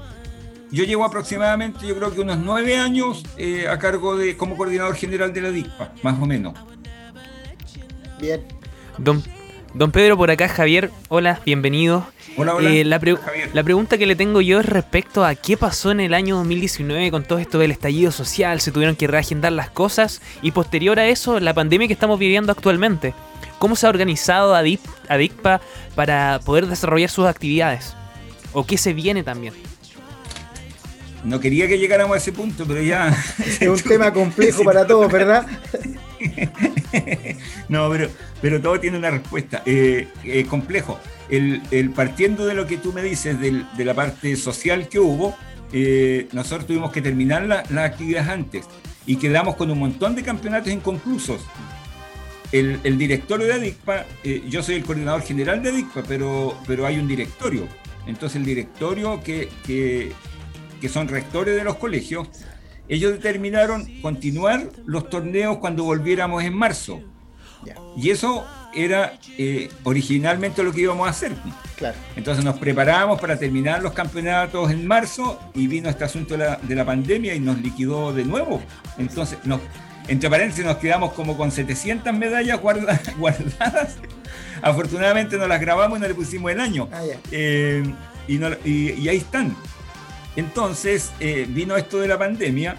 yo 0.72 0.84
llevo 0.84 1.06
aproximadamente, 1.06 1.88
yo 1.88 1.96
creo 1.96 2.14
que 2.14 2.22
unos 2.22 2.38
nueve 2.38 2.78
años 2.78 3.24
eh, 3.38 3.68
a 3.68 3.78
cargo 3.80 4.18
de 4.18 4.36
como 4.38 4.58
coordinador 4.58 4.96
general 4.96 5.34
de 5.34 5.42
la 5.42 5.52
DICPA, 5.52 5.94
más 6.04 6.22
o 6.22 6.26
menos. 6.26 6.54
Bien. 8.20 8.42
Don, 8.98 9.24
don 9.74 9.92
Pedro, 9.92 10.18
por 10.18 10.32
acá 10.32 10.48
Javier, 10.48 10.92
hola, 11.10 11.40
bienvenido. 11.46 12.08
Hola, 12.38 12.56
hola. 12.56 12.70
Eh, 12.70 12.84
la, 12.84 13.00
la, 13.54 13.64
pregunta 13.64 13.98
que 13.98 14.06
le 14.06 14.16
tengo 14.16 14.42
yo 14.42 14.60
es 14.60 14.66
respecto 14.66 15.24
a 15.24 15.36
qué 15.36 15.56
pasó 15.56 15.92
en 15.92 16.02
el 16.02 16.14
año 16.14 16.36
2019 16.36 17.10
con 17.10 17.24
todo 17.24 17.40
esto 17.40 17.60
del 17.60 17.72
estallido 17.72 18.12
social, 18.12 18.60
se 18.60 18.72
tuvieron 18.72 18.98
que 18.98 19.08
reagendar 19.08 19.54
las 19.54 19.70
cosas 19.70 20.22
y 20.42 20.52
posterior 20.52 21.00
a 21.00 21.08
eso 21.08 21.40
la 21.40 21.54
pandemia 21.54 21.88
que 21.88 21.94
estamos 21.94 22.20
viviendo 22.20 22.52
actualmente. 22.52 23.14
¿Cómo 23.58 23.78
se 23.78 23.88
ha 23.88 23.90
organizado 23.90 24.54
ADICPA 24.54 25.62
para 25.96 26.42
poder 26.44 26.68
desarrollar 26.68 27.10
sus 27.10 27.26
actividades? 27.26 27.96
¿O 28.52 28.66
qué 28.66 28.78
se 28.78 28.94
viene 28.94 29.24
también? 29.24 29.54
No 31.26 31.40
quería 31.40 31.68
que 31.68 31.78
llegáramos 31.80 32.16
a 32.16 32.18
ese 32.18 32.32
punto, 32.32 32.66
pero 32.66 32.82
ya. 32.82 33.16
Es 33.60 33.68
un 33.68 33.82
tema 33.82 34.14
complejo 34.14 34.64
para 34.64 34.86
todos, 34.86 35.12
¿verdad? 35.12 35.46
no, 37.70 37.90
pero, 37.90 38.10
pero 38.42 38.62
todo 38.62 38.80
tiene 38.80 38.98
una 38.98 39.10
respuesta. 39.10 39.64
Eh, 39.66 40.08
eh, 40.24 40.46
complejo. 40.46 41.00
El, 41.30 41.92
partiendo 41.96 42.46
de 42.46 42.54
lo 42.54 42.68
que 42.68 42.78
tú 42.78 42.94
me 42.94 43.02
dices, 43.02 43.38
de 43.40 43.86
la 43.86 43.94
parte 43.96 44.36
social 44.36 44.88
que 44.88 45.00
hubo, 45.00 45.36
eh, 45.74 46.28
nosotros 46.32 46.68
tuvimos 46.68 46.92
que 46.92 47.02
terminar 47.02 47.44
las 47.44 47.78
actividades 47.78 48.30
antes 48.30 48.66
y 49.08 49.16
quedamos 49.16 49.56
con 49.56 49.72
un 49.72 49.80
montón 49.80 50.16
de 50.16 50.22
campeonatos 50.22 50.72
inconclusos. 50.72 51.42
El, 52.52 52.80
el 52.84 52.98
directorio 53.00 53.48
de 53.48 53.54
ADICPA, 53.54 54.06
yo 54.48 54.62
soy 54.62 54.76
el 54.76 54.84
coordinador 54.84 55.24
general 55.24 55.64
de 55.64 55.70
ADICPA, 55.70 56.04
pero, 56.08 56.58
pero 56.68 56.86
hay 56.86 57.00
un 57.00 57.08
directorio. 57.08 57.68
Entonces 58.06 58.36
el 58.38 58.46
directorio 58.46 59.22
que, 59.24 59.50
que, 59.66 60.12
que 60.80 60.90
son 60.90 61.08
rectores 61.08 61.56
de 61.56 61.64
los 61.64 61.76
colegios 61.76 62.28
ellos 62.88 63.14
determinaron 63.14 63.86
continuar 64.02 64.70
los 64.86 65.10
torneos 65.10 65.58
cuando 65.58 65.84
volviéramos 65.84 66.44
en 66.44 66.54
marzo. 66.54 67.02
Y 67.98 68.12
eso 68.12 68.46
era 68.76 69.18
eh, 69.40 69.70
originalmente 69.84 70.62
lo 70.62 70.72
que 70.72 70.82
íbamos 70.82 71.08
a 71.08 71.10
hacer. 71.10 71.32
Entonces 72.16 72.46
nos 72.46 72.60
preparamos 72.60 73.20
para 73.20 73.38
terminar 73.38 73.82
los 73.82 73.94
campeonatos 73.94 74.70
en 74.70 74.86
marzo 74.86 75.40
y 75.56 75.66
vino 75.66 75.90
este 75.90 76.04
asunto 76.04 76.38
de 76.38 76.76
la, 76.76 76.86
pandemia 76.86 77.34
y 77.34 77.40
nos 77.40 77.58
liquidó 77.60 78.14
de 78.14 78.24
nuevo. 78.24 78.62
Entonces, 79.00 79.40
nos, 79.46 79.62
entre 80.08 80.30
paréntesis, 80.30 80.64
nos 80.64 80.78
quedamos 80.78 81.14
como 81.14 81.36
con 81.38 81.52
700 81.52 82.14
medallas 82.14 82.62
guardadas. 83.18 83.98
Afortunadamente 84.62 85.38
nos 85.38 85.48
las 85.48 85.60
grabamos 85.60 85.98
y 85.98 86.02
no 86.02 86.08
le 86.08 86.14
pusimos 86.14 86.52
el 86.52 86.60
año. 86.60 86.88
Ah, 86.92 87.02
eh, 87.32 87.84
y 88.28 89.08
ahí 89.08 89.18
están. 89.18 89.56
Entonces 90.36 91.12
eh, 91.20 91.46
vino 91.50 91.76
esto 91.76 92.00
de 92.00 92.08
la 92.08 92.18
pandemia 92.18 92.78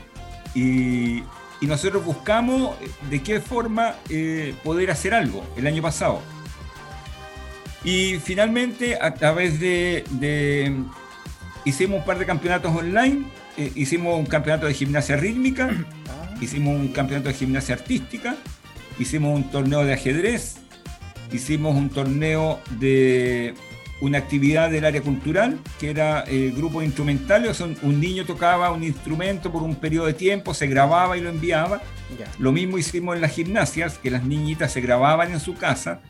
y, 0.55 1.23
nosotros 1.63 2.05
buscamos 2.05 2.77
de 3.11 3.23
qué 3.25 3.41
forma 3.41 3.97
eh, 4.09 4.55
poder 4.63 4.89
hacer 4.93 5.13
algo 5.15 5.45
el 5.57 5.67
año 5.67 5.83
pasado. 5.83 6.23
Y 7.83 8.21
finalmente, 8.23 8.99
a 9.01 9.15
través 9.15 9.59
de, 9.59 10.05
hicimos 11.65 12.01
un 12.01 12.05
par 12.05 12.19
de 12.19 12.27
campeonatos 12.27 12.75
online, 12.75 13.25
eh, 13.57 13.73
hicimos 13.75 14.17
un 14.17 14.27
campeonato 14.27 14.67
de 14.67 14.75
gimnasia 14.75 15.17
rítmica, 15.17 15.71
ah. 16.09 16.35
hicimos 16.41 16.79
un 16.79 16.89
campeonato 16.89 17.29
de 17.29 17.35
gimnasia 17.35 17.75
artística, 17.75 18.37
hicimos 18.99 19.35
un 19.35 19.51
torneo 19.51 19.85
de 19.85 19.95
ajedrez, 19.95 20.57
hicimos 21.33 21.75
un 21.75 21.89
torneo 21.89 22.61
de 22.79 23.55
una 24.01 24.19
actividad 24.19 24.71
del 24.71 24.85
área 24.85 25.01
cultural, 25.01 25.59
que 25.81 25.91
era 25.91 26.21
el 26.23 26.49
eh, 26.49 26.53
grupo 26.55 26.83
instrumental, 26.83 27.47
o 27.47 27.87
un 27.87 28.01
niño 28.01 28.27
tocaba 28.27 28.71
un 28.71 28.85
instrumento 28.85 29.51
por 29.51 29.63
un 29.63 29.77
periodo 29.77 30.07
de 30.07 30.13
tiempo, 30.13 30.53
se 30.53 30.67
grababa 30.67 31.17
y 31.17 31.23
lo 31.23 31.31
enviaba. 31.31 31.81
Lo 32.39 32.53
mismo 32.53 32.79
hicimos 32.79 33.17
en 33.17 33.23
las 33.23 33.33
gimnasias, 33.33 33.99
que 33.99 34.11
las 34.11 34.25
niñitas 34.25 34.73
se 34.73 34.81
grababan 34.81 35.33
en 35.33 35.41
su 35.41 35.55
casa 35.55 36.01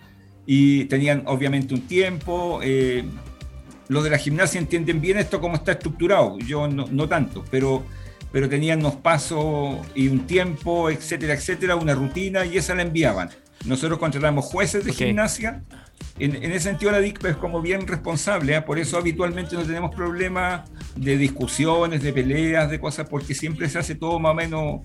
y 0.47 0.87
tenían 0.87 1.23
obviamente 1.27 1.75
un 1.75 1.83
tiempo. 1.83 2.61
Eh, 2.63 3.05
los 3.89 4.03
de 4.03 4.11
la 4.11 4.19
gimnasia 4.19 4.59
entienden 4.59 5.01
bien 5.01 5.19
esto 5.19 5.41
cómo 5.41 5.55
está 5.55 5.73
estructurado, 5.73 6.39
yo 6.41 6.67
no, 6.67 7.09
tanto, 7.09 7.45
pero, 7.53 7.85
pero 8.33 8.49
tenían 8.49 8.81
unos 8.81 8.97
pasos 8.97 9.77
y 9.95 10.09
un 10.09 10.27
tiempo, 10.27 10.91
etcétera, 10.91 11.35
etcétera, 11.35 11.77
una 11.77 11.95
rutina 11.95 12.45
y 12.45 12.57
esa 12.57 12.75
la 12.75 12.83
enviaban. 12.83 13.31
Nosotros 13.65 14.01
contratamos 14.01 14.45
jueces 14.45 14.85
de 14.85 14.93
gimnasia 14.93 15.63
en, 16.19 16.35
ese 16.53 16.61
sentido 16.61 16.93
la 16.93 17.01
DICPA 17.01 17.31
es 17.31 17.37
como 17.37 17.61
bien 17.61 17.87
responsable, 17.87 18.57
¿eh? 18.57 18.63
por 18.63 18.79
eso 18.79 18.97
habitualmente 18.97 19.55
no 19.55 19.63
tenemos 19.63 19.95
problemas 19.95 20.63
de 20.95 21.19
discusiones, 21.19 22.03
de 22.03 22.13
peleas, 22.13 22.71
de 22.71 22.81
cosas, 22.81 23.09
porque 23.09 23.35
siempre 23.35 23.69
se 23.69 23.79
hace 23.79 23.95
todo 23.95 24.19
más 24.19 24.33
o 24.33 24.35
menos 24.35 24.81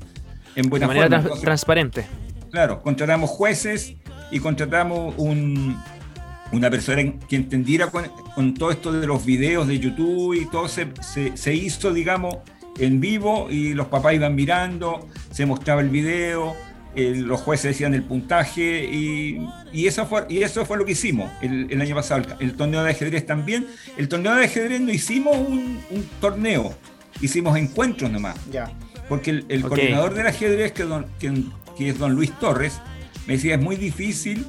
en 0.55 0.69
buena 0.69 0.87
de 0.87 0.93
manera 0.93 1.23
transparente. 1.41 2.05
Claro, 2.51 2.81
contratamos 2.81 3.29
jueces 3.29 3.95
y 4.29 4.39
contratamos 4.39 5.15
una 5.17 6.69
persona 6.69 7.13
que 7.29 7.37
entendiera 7.37 7.87
con, 7.87 8.53
todo 8.53 8.71
esto 8.71 8.91
de 8.91 9.07
los 9.07 9.25
videos 9.25 9.67
de 9.67 9.79
YouTube 9.79 10.33
y 10.33 10.45
todo 10.47 10.67
se, 10.67 10.87
se 11.35 11.53
hizo, 11.53 11.93
digamos, 11.93 12.37
en 12.77 12.99
vivo 12.99 13.47
y 13.49 13.73
los 13.73 13.87
papás 13.87 14.15
iban 14.15 14.35
mirando, 14.35 15.07
se 15.31 15.45
mostraba 15.45 15.81
el 15.81 15.89
video 15.89 16.55
los 16.95 17.41
jueces 17.41 17.71
decían 17.71 17.93
el 17.93 18.03
puntaje 18.03 18.83
y, 18.83 19.47
eso, 19.85 20.05
fue, 20.05 20.25
y 20.29 20.43
eso 20.43 20.65
fue 20.65 20.77
lo 20.77 20.85
que 20.85 20.91
hicimos 20.91 21.31
el, 21.41 21.81
año 21.81 21.95
pasado. 21.95 22.23
El, 22.39 22.53
torneo 22.55 22.83
de 22.83 22.91
ajedrez 22.91 23.25
también. 23.25 23.67
El 23.97 24.07
torneo 24.07 24.35
de 24.35 24.45
ajedrez 24.45 24.81
no 24.81 24.91
hicimos 24.91 25.37
un, 25.37 25.81
torneo, 26.19 26.73
hicimos 27.21 27.57
encuentros 27.57 28.11
nomás. 28.11 28.35
Ya. 28.51 28.71
Porque 29.07 29.43
el, 29.47 29.61
coordinador 29.61 30.13
del 30.13 30.27
ajedrez, 30.27 30.71
que, 30.73 30.85
que, 31.77 31.89
es 31.89 31.97
don 31.97 32.13
Luis 32.13 32.31
Torres, 32.39 32.81
me 33.27 33.33
decía, 33.35 33.55
es 33.55 33.61
muy 33.61 33.75
difícil 33.75 34.45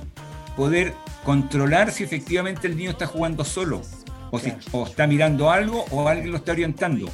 poder 0.57 0.95
controlar 1.25 1.93
si 1.93 2.05
efectivamente 2.05 2.67
el 2.67 2.77
niño 2.77 2.91
está 2.91 3.07
jugando 3.07 3.45
solo, 3.45 3.83
o, 4.31 4.39
si, 4.39 4.53
o 4.73 4.87
está 4.87 5.07
mirando 5.07 5.51
algo 5.51 5.85
o 5.91 6.09
alguien 6.09 6.33
lo 6.33 6.39
está 6.39 6.53
orientando. 6.53 7.09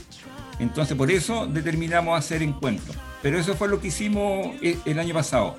Entonces 0.58 0.96
por 0.96 1.10
eso 1.10 1.46
determinamos 1.46 2.18
hacer 2.18 2.42
encuentros. 2.42 2.96
Pero 3.22 3.38
eso 3.38 3.54
fue 3.54 3.68
lo 3.68 3.80
que 3.80 3.88
hicimos 3.88 4.54
el 4.62 4.98
año 4.98 5.14
pasado. 5.14 5.56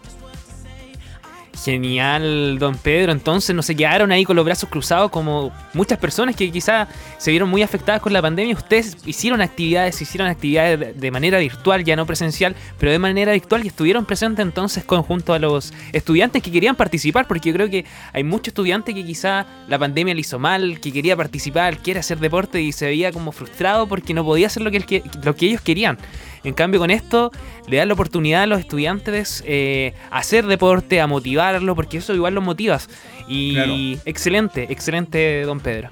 Genial, 1.63 2.57
don 2.57 2.77
Pedro. 2.77 3.11
Entonces 3.11 3.53
no 3.53 3.61
se 3.61 3.75
quedaron 3.75 4.11
ahí 4.11 4.23
con 4.23 4.35
los 4.35 4.45
brazos 4.45 4.69
cruzados 4.69 5.11
como 5.11 5.51
muchas 5.73 5.97
personas 5.97 6.35
que 6.35 6.49
quizá 6.51 6.87
se 7.17 7.31
vieron 7.31 7.49
muy 7.49 7.61
afectadas 7.61 8.01
con 8.01 8.13
la 8.13 8.21
pandemia. 8.21 8.55
Ustedes 8.55 8.95
hicieron 9.05 9.41
actividades, 9.41 10.01
hicieron 10.01 10.29
actividades 10.29 10.99
de 10.99 11.11
manera 11.11 11.37
virtual, 11.39 11.83
ya 11.83 11.97
no 11.97 12.05
presencial, 12.05 12.55
pero 12.77 12.91
de 12.93 12.99
manera 12.99 13.33
virtual 13.33 13.65
y 13.65 13.67
estuvieron 13.67 14.05
presentes 14.05 14.45
entonces 14.45 14.85
conjunto 14.85 15.33
a 15.33 15.39
los 15.39 15.73
estudiantes 15.91 16.41
que 16.41 16.51
querían 16.51 16.75
participar, 16.75 17.27
porque 17.27 17.49
yo 17.49 17.55
creo 17.55 17.69
que 17.69 17.85
hay 18.13 18.23
muchos 18.23 18.49
estudiantes 18.49 18.95
que 18.95 19.03
quizá 19.03 19.45
la 19.67 19.77
pandemia 19.77 20.13
le 20.13 20.21
hizo 20.21 20.39
mal, 20.39 20.79
que 20.79 20.93
quería 20.93 21.17
participar, 21.17 21.77
quiere 21.79 21.99
hacer 21.99 22.19
deporte 22.19 22.61
y 22.61 22.71
se 22.71 22.85
veía 22.85 23.11
como 23.11 23.33
frustrado 23.33 23.85
porque 23.87 24.13
no 24.13 24.23
podía 24.23 24.47
hacer 24.47 24.63
lo 24.63 24.71
que, 24.71 25.03
lo 25.23 25.35
que 25.35 25.47
ellos 25.47 25.61
querían. 25.61 25.97
En 26.43 26.53
cambio, 26.53 26.79
con 26.79 26.91
esto 26.91 27.31
le 27.67 27.77
da 27.77 27.85
la 27.85 27.93
oportunidad 27.93 28.43
a 28.43 28.47
los 28.47 28.59
estudiantes 28.59 29.43
eh, 29.45 29.93
a 30.09 30.19
hacer 30.19 30.45
deporte, 30.45 31.01
a 31.01 31.07
motivarlo, 31.07 31.75
porque 31.75 31.97
eso 31.97 32.13
igual 32.13 32.33
los 32.33 32.43
motivas. 32.43 32.89
Y 33.27 33.99
excelente, 34.05 34.67
excelente, 34.69 35.43
don 35.43 35.59
Pedro. 35.59 35.89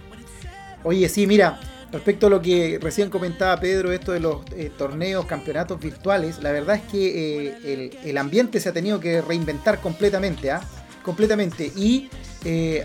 Oye, 0.84 1.08
sí, 1.10 1.28
mira, 1.28 1.60
respecto 1.92 2.28
a 2.28 2.30
lo 2.30 2.42
que 2.42 2.80
recién 2.82 3.10
comentaba 3.10 3.60
Pedro, 3.60 3.92
esto 3.92 4.12
de 4.12 4.20
los 4.20 4.40
eh, 4.56 4.72
torneos, 4.76 5.26
campeonatos 5.26 5.80
virtuales, 5.80 6.42
la 6.42 6.52
verdad 6.52 6.78
es 6.78 6.84
que 6.84 7.50
eh, 7.64 8.00
el, 8.04 8.18
ambiente 8.18 8.60
se 8.60 8.70
ha 8.70 8.74
tenido 8.74 9.00
que 9.00 9.22
reinventar 9.22 9.82
completamente, 9.82 10.52
¿ah? 10.52 10.62
Completamente. 11.04 11.72
Y 11.76 12.10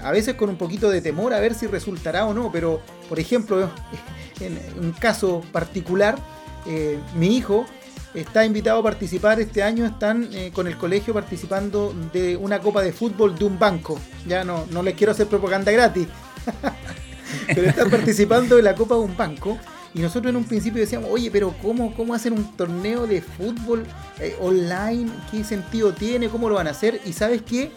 a 0.03 0.11
veces 0.11 0.35
con 0.35 0.49
un 0.49 0.57
poquito 0.57 0.91
de 0.91 1.01
temor 1.01 1.33
a 1.33 1.39
ver 1.39 1.55
si 1.55 1.69
resultará 1.69 2.27
o 2.27 2.35
no, 2.35 2.51
pero 2.51 2.83
por 3.09 3.21
ejemplo, 3.21 3.71
en 4.41 4.59
un 4.81 4.93
caso 4.93 5.43
particular, 5.53 6.19
eh, 6.67 6.99
mi 7.15 7.37
hijo 7.37 7.67
está 8.15 8.45
invitado 8.45 8.81
a 8.81 8.83
participar 8.83 9.41
este 9.41 9.63
año, 9.63 9.87
están 9.87 10.29
eh, 10.33 10.51
con 10.53 10.67
el 10.67 10.77
colegio 10.77 11.15
participando 11.15 11.95
de 12.13 12.37
una 12.37 12.61
copa 12.61 12.83
de 12.83 12.93
fútbol 12.93 13.39
de 13.39 13.45
un 13.45 13.59
banco. 13.59 13.99
Ya 14.27 14.45
no, 14.45 14.67
no 14.71 14.83
les 14.83 14.95
quiero 14.95 15.13
hacer 15.13 15.27
propaganda 15.27 15.73
gratis, 15.73 16.09
pero 17.47 17.69
están 17.69 17.91
participando 17.91 18.57
de 18.57 18.63
la 18.63 18.75
copa 18.75 18.95
de 18.95 19.01
un 19.01 19.17
banco. 19.17 19.59
Y 19.95 20.01
nosotros 20.01 20.31
en 20.31 20.37
un 20.37 20.45
principio 20.45 20.81
decíamos, 20.81 21.11
oye, 21.11 21.31
pero 21.31 21.55
¿cómo, 21.61 21.95
cómo 21.95 22.15
hacen 22.15 22.33
un 22.33 22.57
torneo 22.57 23.07
de 23.07 23.21
fútbol 23.21 23.85
eh, 24.19 24.35
online? 24.41 25.11
¿Qué 25.31 25.45
sentido 25.45 25.93
tiene? 25.93 26.31
¿Cómo 26.31 26.49
lo 26.49 26.55
van 26.55 26.67
a 26.67 26.71
hacer? 26.71 27.01
Y 27.05 27.13
sabes 27.13 27.43
qué? 27.43 27.71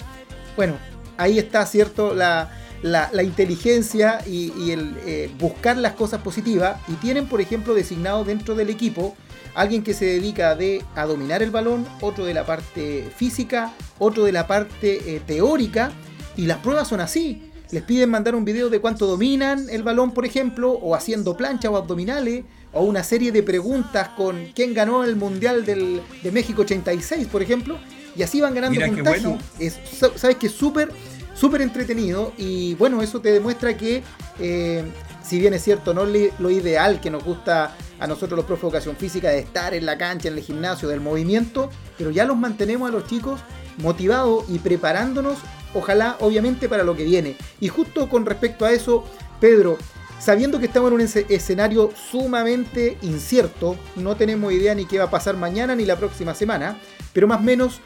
Bueno, 0.56 0.76
ahí 1.18 1.40
está, 1.40 1.66
¿cierto? 1.66 2.14
La, 2.14 2.50
la, 2.86 3.24
inteligencia 3.24 4.20
y, 4.28 4.70
el 4.70 4.96
eh, 5.06 5.32
buscar 5.40 5.76
las 5.76 5.94
cosas 5.94 6.22
positivas 6.22 6.80
y 6.88 6.94
tienen, 6.94 7.28
por 7.28 7.42
ejemplo, 7.42 7.74
designado 7.74 8.24
dentro 8.24 8.54
del 8.54 8.70
equipo 8.70 9.16
alguien 9.56 9.84
que 9.84 9.94
se 9.94 10.06
dedica 10.06 10.54
de, 10.54 10.84
a 10.96 11.06
dominar 11.06 11.42
el 11.42 11.50
balón, 11.50 11.88
otro 12.02 12.26
de 12.26 12.34
la 12.34 12.46
parte 12.46 13.10
física, 13.16 13.74
otro 13.98 14.26
de 14.26 14.34
la 14.34 14.46
parte 14.46 15.16
eh, 15.16 15.22
teórica 15.26 15.92
y 16.38 16.46
las 16.46 16.60
pruebas 16.60 16.88
son 16.88 17.00
así. 17.00 17.50
Les 17.72 17.82
piden 17.82 18.12
mandar 18.12 18.36
un 18.36 18.46
video 18.46 18.70
de 18.70 18.80
cuánto 18.80 19.08
dominan 19.08 19.68
el 19.72 19.82
balón, 19.82 20.12
por 20.12 20.26
ejemplo, 20.26 20.72
o 20.72 20.94
haciendo 20.94 21.36
plancha 21.36 21.72
o 21.72 21.78
abdominales, 21.78 22.44
o 22.72 22.84
una 22.84 23.04
serie 23.04 23.32
de 23.32 23.42
preguntas 23.42 24.10
con 24.10 24.52
quién 24.54 24.74
ganó 24.76 25.04
el 25.04 25.16
Mundial 25.16 25.66
del, 25.66 26.02
de 26.22 26.32
México 26.32 26.62
86, 26.62 27.28
por 27.28 27.42
ejemplo, 27.42 27.80
y 28.16 28.22
así 28.22 28.42
van 28.42 28.54
ganando 28.54 28.80
puntaje. 28.86 29.38
Es, 29.58 29.80
Sabes 30.16 30.36
que 30.36 30.48
es 30.48 30.54
súper 30.54 30.90
súper 31.36 31.62
entretenido 31.62 32.34
y 32.38 32.74
bueno, 32.76 33.02
eso 33.02 33.22
te 33.22 33.32
demuestra 33.32 33.78
que 33.78 34.04
eh, 34.40 34.84
si 35.24 35.40
bien 35.40 35.54
es 35.54 35.64
cierto, 35.64 35.94
no 35.94 36.06
lo 36.06 36.50
ideal 36.50 37.02
que 37.02 37.10
nos 37.10 37.24
gusta 37.24 37.76
a 38.00 38.08
nosotros 38.08 38.38
los 38.38 38.46
profes 38.46 38.62
de 38.62 38.68
educación 38.68 38.96
física 38.96 39.30
de 39.30 39.40
estar 39.40 39.74
en 39.74 39.86
la 39.86 39.98
cancha, 39.98 40.28
en 40.28 40.36
el 40.36 40.44
gimnasio, 40.44 40.88
del 40.88 41.02
movimiento, 41.02 41.70
pero 41.98 42.12
ya 42.12 42.26
los 42.26 42.38
mantenemos 42.38 42.90
a 42.90 42.92
los 42.92 43.08
chicos 43.08 43.42
motivados 43.78 44.46
y 44.50 44.60
preparándonos, 44.60 45.40
ojalá 45.74 46.18
obviamente 46.20 46.70
para 46.70 46.84
lo 46.84 46.96
que 46.96 47.04
viene. 47.04 47.38
Y 47.60 47.70
justo 47.70 48.08
con 48.08 48.26
respecto 48.26 48.66
a 48.66 48.72
eso, 48.72 49.04
Pedro, 49.40 49.78
sabiendo 50.20 50.60
que 50.60 50.68
estamos 50.68 50.90
en 50.90 50.96
un 50.96 51.02
escenario 51.02 51.92
sumamente 52.12 52.98
incierto, 53.02 53.78
no 53.96 54.16
tenemos 54.16 54.54
idea 54.54 54.76
ni 54.76 54.86
qué 54.86 55.00
va 55.00 55.06
a 55.06 55.12
pasar 55.12 55.36
mañana 55.36 55.76
ni 55.76 55.86
la 55.86 55.98
próxima 55.98 56.36
semana, 56.36 56.78
pero 57.14 57.28
más 57.28 57.40
o 57.40 57.44
menos 57.44 57.82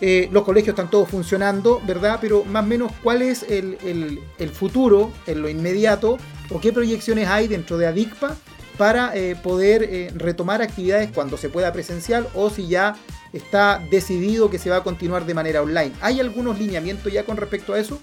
eh, 0.00 0.28
los 0.32 0.44
colegios 0.44 0.74
están 0.74 0.90
todos 0.90 1.08
funcionando, 1.08 1.80
¿verdad? 1.86 2.18
Pero 2.20 2.44
más 2.44 2.64
o 2.64 2.66
menos, 2.66 2.92
¿cuál 3.02 3.22
es 3.22 3.44
el, 3.48 4.20
futuro 4.52 5.12
en 5.26 5.42
lo 5.42 5.48
inmediato 5.48 6.18
o 6.50 6.60
qué 6.60 6.72
proyecciones 6.72 7.28
hay 7.28 7.48
dentro 7.48 7.78
de 7.78 7.86
ADICPA 7.86 8.36
para 8.76 9.16
eh, 9.16 9.36
poder 9.36 9.84
eh, 9.84 10.10
retomar 10.14 10.60
actividades 10.62 11.10
cuando 11.12 11.36
se 11.36 11.48
pueda 11.48 11.72
presencial 11.72 12.28
o 12.34 12.50
si 12.50 12.66
ya 12.66 12.96
está 13.32 13.80
decidido 13.90 14.50
que 14.50 14.58
se 14.58 14.68
va 14.68 14.76
a 14.76 14.82
continuar 14.82 15.26
de 15.26 15.34
manera 15.34 15.62
online? 15.62 15.92
¿Hay 16.00 16.20
algunos 16.20 16.58
lineamientos 16.58 17.12
ya 17.12 17.24
con 17.24 17.36
respecto 17.36 17.72
a 17.74 17.78
eso? 17.78 18.00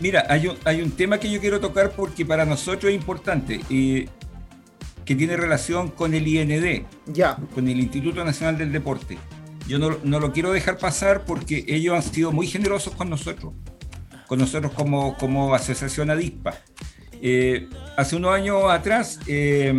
mira, 0.00 0.24
hay 0.28 0.48
un, 0.48 0.56
hay 0.64 0.82
un 0.82 0.90
tema 0.90 1.20
que 1.20 1.30
yo 1.30 1.38
quiero 1.40 1.60
tocar 1.60 1.92
porque 1.92 2.26
para 2.26 2.44
nosotros 2.44 2.90
es 2.90 2.98
importante 2.98 3.60
que 5.10 5.16
tiene 5.16 5.36
relación 5.36 5.88
con 5.88 6.14
el 6.14 6.28
IND, 6.28 6.84
ya. 7.06 7.36
con 7.52 7.66
el 7.66 7.80
Instituto 7.80 8.24
Nacional 8.24 8.56
del 8.56 8.70
Deporte. 8.70 9.18
Yo 9.66 9.76
no, 9.76 10.20
lo 10.20 10.32
quiero 10.32 10.52
dejar 10.52 10.78
pasar 10.78 11.24
porque 11.24 11.64
ellos 11.66 11.96
han 11.96 12.02
sido 12.04 12.30
muy 12.30 12.46
generosos 12.46 12.94
con 12.94 13.10
nosotros, 13.10 13.52
con 14.28 14.38
nosotros 14.38 14.72
como, 14.72 15.18
como 15.18 15.52
Asociación 15.52 16.10
ADISPA. 16.10 16.54
Eh, 17.20 17.68
hace 17.96 18.14
unos 18.14 18.32
años 18.32 18.70
atrás 18.70 19.18
eh, 19.26 19.74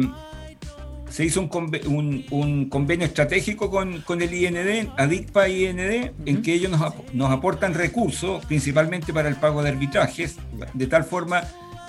se 1.09 1.23
hizo 1.23 1.39
un, 1.39 2.25
un, 2.29 2.67
convenio 2.67 3.07
estratégico 3.07 3.71
con, 3.71 4.01
con, 4.01 4.21
el 4.21 4.33
IND, 4.33 4.89
ADISPA 4.97 5.47
y 5.47 5.65
IND, 5.65 6.11
en 6.25 6.41
que 6.41 6.55
ellos 6.55 6.71
nos, 6.71 6.93
nos 7.13 7.31
aportan 7.31 7.73
recursos, 7.73 8.45
principalmente 8.47 9.13
para 9.13 9.29
el 9.29 9.37
pago 9.37 9.63
de 9.63 9.69
arbitrajes, 9.69 10.35
de 10.73 10.87
tal 10.87 11.05
forma 11.05 11.43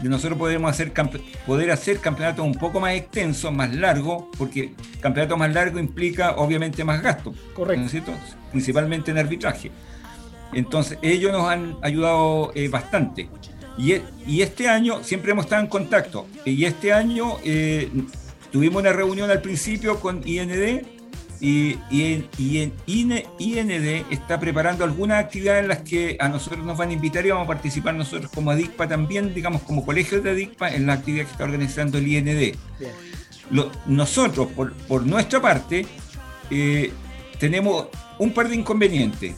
nosotros 0.09 0.39
podemos 0.39 0.71
hacer 0.71 0.93
poder 1.47 1.71
hacer 1.71 1.99
campeonatos 1.99 2.45
un 2.45 2.55
poco 2.55 2.81
más 2.81 2.95
extensos, 2.95 3.53
más 3.53 3.75
largos, 3.75 4.25
porque 4.37 4.75
campeonato 5.01 5.37
más 5.37 5.53
largo 5.53 5.79
implica 5.79 6.37
obviamente 6.37 6.85
más 6.85 7.03
gasto. 7.03 7.35
Correcto. 7.55 7.89
cierto? 7.89 8.13
Principalmente 8.51 9.11
en 9.11 9.19
arbitraje. 9.19 9.71
Entonces, 10.53 10.99
ellos 11.03 11.33
nos 11.33 11.49
han 11.49 11.77
ayudado 11.83 12.53
eh, 12.55 12.69
bastante. 12.69 13.29
Y, 13.79 13.93
e, 13.93 14.03
y, 14.27 14.43
este 14.43 14.69
año 14.69 15.03
siempre 15.03 15.33
hemos 15.33 15.47
estado 15.47 15.63
en 15.63 15.69
contacto. 15.69 16.27
Y 16.45 16.65
este 16.65 16.93
año 16.93 17.39
eh, 17.43 17.91
tuvimos 18.51 18.83
una 18.83 18.93
reunión 18.93 19.31
al 19.31 19.41
principio 19.41 19.99
con 19.99 20.27
IND 20.27 20.83
y, 21.45 21.77
y, 21.91 22.63
en, 22.63 22.73
IND 22.87 24.05
está 24.13 24.39
preparando 24.39 24.85
algunas 24.85 25.25
actividades 25.25 25.63
en 25.63 25.69
las 25.69 25.81
que 25.81 26.17
a 26.21 26.29
nosotros 26.29 26.65
nos 26.65 26.79
van 26.79 26.91
a 26.91 26.93
invitar 26.93 27.27
y 27.27 27.31
vamos 27.31 27.47
a 27.47 27.49
participar 27.49 27.97
nosotros 27.97 28.31
como 28.33 28.53
ADICPA 28.53 28.87
también, 28.87 29.35
digamos 29.35 29.63
como 29.63 29.85
colegio 29.85 30.23
de 30.23 30.31
ADICPA, 30.31 30.69
en 30.77 30.87
la 30.87 30.93
actividad 30.93 31.25
que 31.25 31.33
está 31.33 31.43
organizando 31.43 31.99
el 31.99 32.07
IND. 32.07 32.55
nosotros, 33.87 34.51
por, 34.87 35.05
nuestra 35.05 35.43
parte, 35.43 35.85
eh, 36.49 36.93
tenemos 37.41 37.89
un 38.21 38.33
par 38.33 38.49
de 38.49 38.55
inconvenientes. 38.55 39.35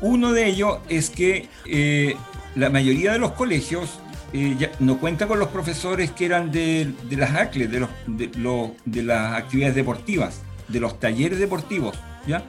Uno 0.00 0.32
de 0.32 0.48
ellos 0.48 0.78
es 0.88 1.08
que 1.08 1.48
eh, 1.66 2.16
la 2.56 2.68
mayoría 2.68 3.12
de 3.12 3.20
los 3.20 3.30
colegios 3.32 4.00
eh, 4.32 4.56
ya 4.58 4.70
no 4.80 4.98
cuenta 4.98 5.26
con 5.26 5.38
los 5.38 5.48
profesores 5.48 6.10
que 6.10 6.24
eran 6.24 6.50
de, 6.50 6.92
las 7.10 7.34
ACLE, 7.34 7.68
de, 7.68 7.80
los, 7.80 7.90
de, 8.86 9.02
las 9.02 9.36
actividades 9.36 9.74
deportivas, 9.74 10.40
de 10.68 10.80
los 10.80 10.98
talleres 10.98 11.38
deportivos, 11.38 11.98
¿ya? 12.26 12.42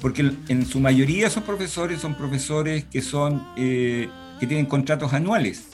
Porque 0.00 0.32
en 0.48 0.64
su 0.64 0.80
mayoría 0.80 1.26
esos 1.26 1.42
profesores 1.42 2.00
son 2.00 2.14
profesores 2.14 2.84
que 2.84 3.02
son 3.02 3.46
eh, 3.58 4.08
que 4.38 4.46
tienen 4.46 4.64
contratos 4.64 5.12
anuales. 5.12 5.66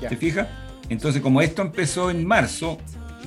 ¿Te 0.00 0.16
fijas? 0.16 0.48
Entonces, 0.88 1.22
como 1.22 1.40
esto 1.40 1.62
empezó 1.62 2.10
en 2.10 2.26
marzo, 2.26 2.78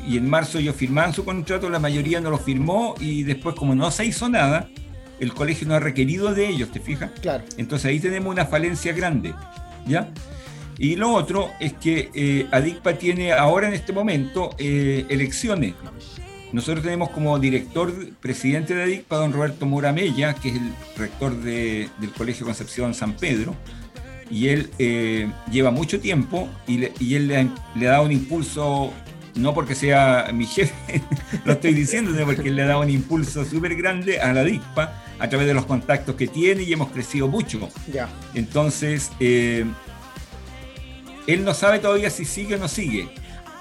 y 0.05 0.17
en 0.17 0.29
marzo 0.29 0.59
ellos 0.59 0.75
firmaban 0.75 1.13
su 1.13 1.23
contrato, 1.23 1.69
la 1.69 1.79
mayoría 1.79 2.19
no 2.19 2.29
lo 2.29 2.37
firmó, 2.37 2.95
y 2.99 3.23
después, 3.23 3.55
como 3.55 3.75
no 3.75 3.89
se 3.91 4.03
hizo 4.03 4.27
nada, 4.27 4.67
el 5.21 5.33
colegio 5.33 5.69
no 5.69 5.75
ha 5.75 5.79
requerido 5.79 6.33
de 6.33 6.49
ellos, 6.49 6.69
¿te 6.69 6.81
fijas? 6.81 7.11
Claro. 7.21 7.45
Entonces 7.57 7.85
ahí 7.85 8.01
tenemos 8.01 8.29
una 8.29 8.45
falencia 8.45 8.91
grande, 8.91 9.33
¿ya? 9.87 10.11
Y 10.77 10.95
lo 10.95 11.13
otro 11.13 11.51
es 11.59 11.73
que 11.73 12.09
eh, 12.13 12.47
ADICPA 12.51 12.97
tiene 12.97 13.31
ahora 13.31 13.67
en 13.67 13.73
este 13.73 13.93
momento 13.93 14.55
eh, 14.57 15.05
elecciones. 15.09 15.73
Nosotros 16.51 16.83
tenemos 16.83 17.09
como 17.09 17.37
director, 17.39 17.93
presidente 18.21 18.75
de 18.75 18.83
ADICPA, 18.83 19.17
don 19.17 19.33
Roberto 19.33 19.65
Moramella, 19.65 20.35
que 20.35 20.49
es 20.49 20.55
el 20.55 20.71
rector 20.97 21.35
del 21.35 21.89
Colegio 22.17 22.45
Concepción 22.45 22.93
San 22.93 23.13
Pedro, 23.13 23.55
y 24.29 24.47
él 24.47 24.69
eh, 24.79 25.29
lleva 25.51 25.71
mucho 25.71 25.99
tiempo 25.99 26.49
y, 26.67 26.83
él 27.13 27.27
le, 27.27 27.87
ha 27.87 27.91
dado 27.91 28.05
un 28.05 28.11
impulso, 28.11 28.91
no 29.35 29.53
porque 29.53 29.75
sea 29.75 30.29
mi 30.33 30.45
jefe, 30.45 31.01
lo 31.45 31.53
estoy 31.53 31.73
diciendo, 31.73 32.11
sino 32.11 32.25
porque 32.25 32.49
él 32.49 32.55
le 32.55 32.63
ha 32.63 32.67
dado 32.67 32.81
un 32.81 32.89
impulso 32.89 33.43
súper 33.43 33.75
grande 33.75 34.19
a 34.19 34.33
la 34.33 34.41
ADICPA 34.41 35.03
a 35.19 35.29
través 35.29 35.47
de 35.47 35.53
los 35.53 35.65
contactos 35.65 36.15
que 36.15 36.27
tiene 36.27 36.63
y 36.63 36.73
hemos 36.73 36.89
crecido 36.89 37.27
mucho. 37.27 37.69
Ya. 37.91 38.09
Entonces, 38.33 39.11
él 41.27 41.43
no 41.43 41.53
sabe 41.53 41.79
todavía 41.79 42.09
si 42.09 42.25
sigue 42.25 42.55
o 42.55 42.57
no 42.57 42.67
sigue. 42.67 43.09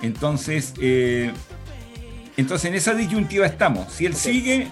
Entonces, 0.02 0.74
eh, 0.80 1.32
entonces 2.36 2.68
en 2.68 2.74
esa 2.74 2.94
disyuntiva 2.94 3.46
estamos. 3.46 3.92
Si 3.92 4.06
él 4.06 4.14
sigue, 4.14 4.68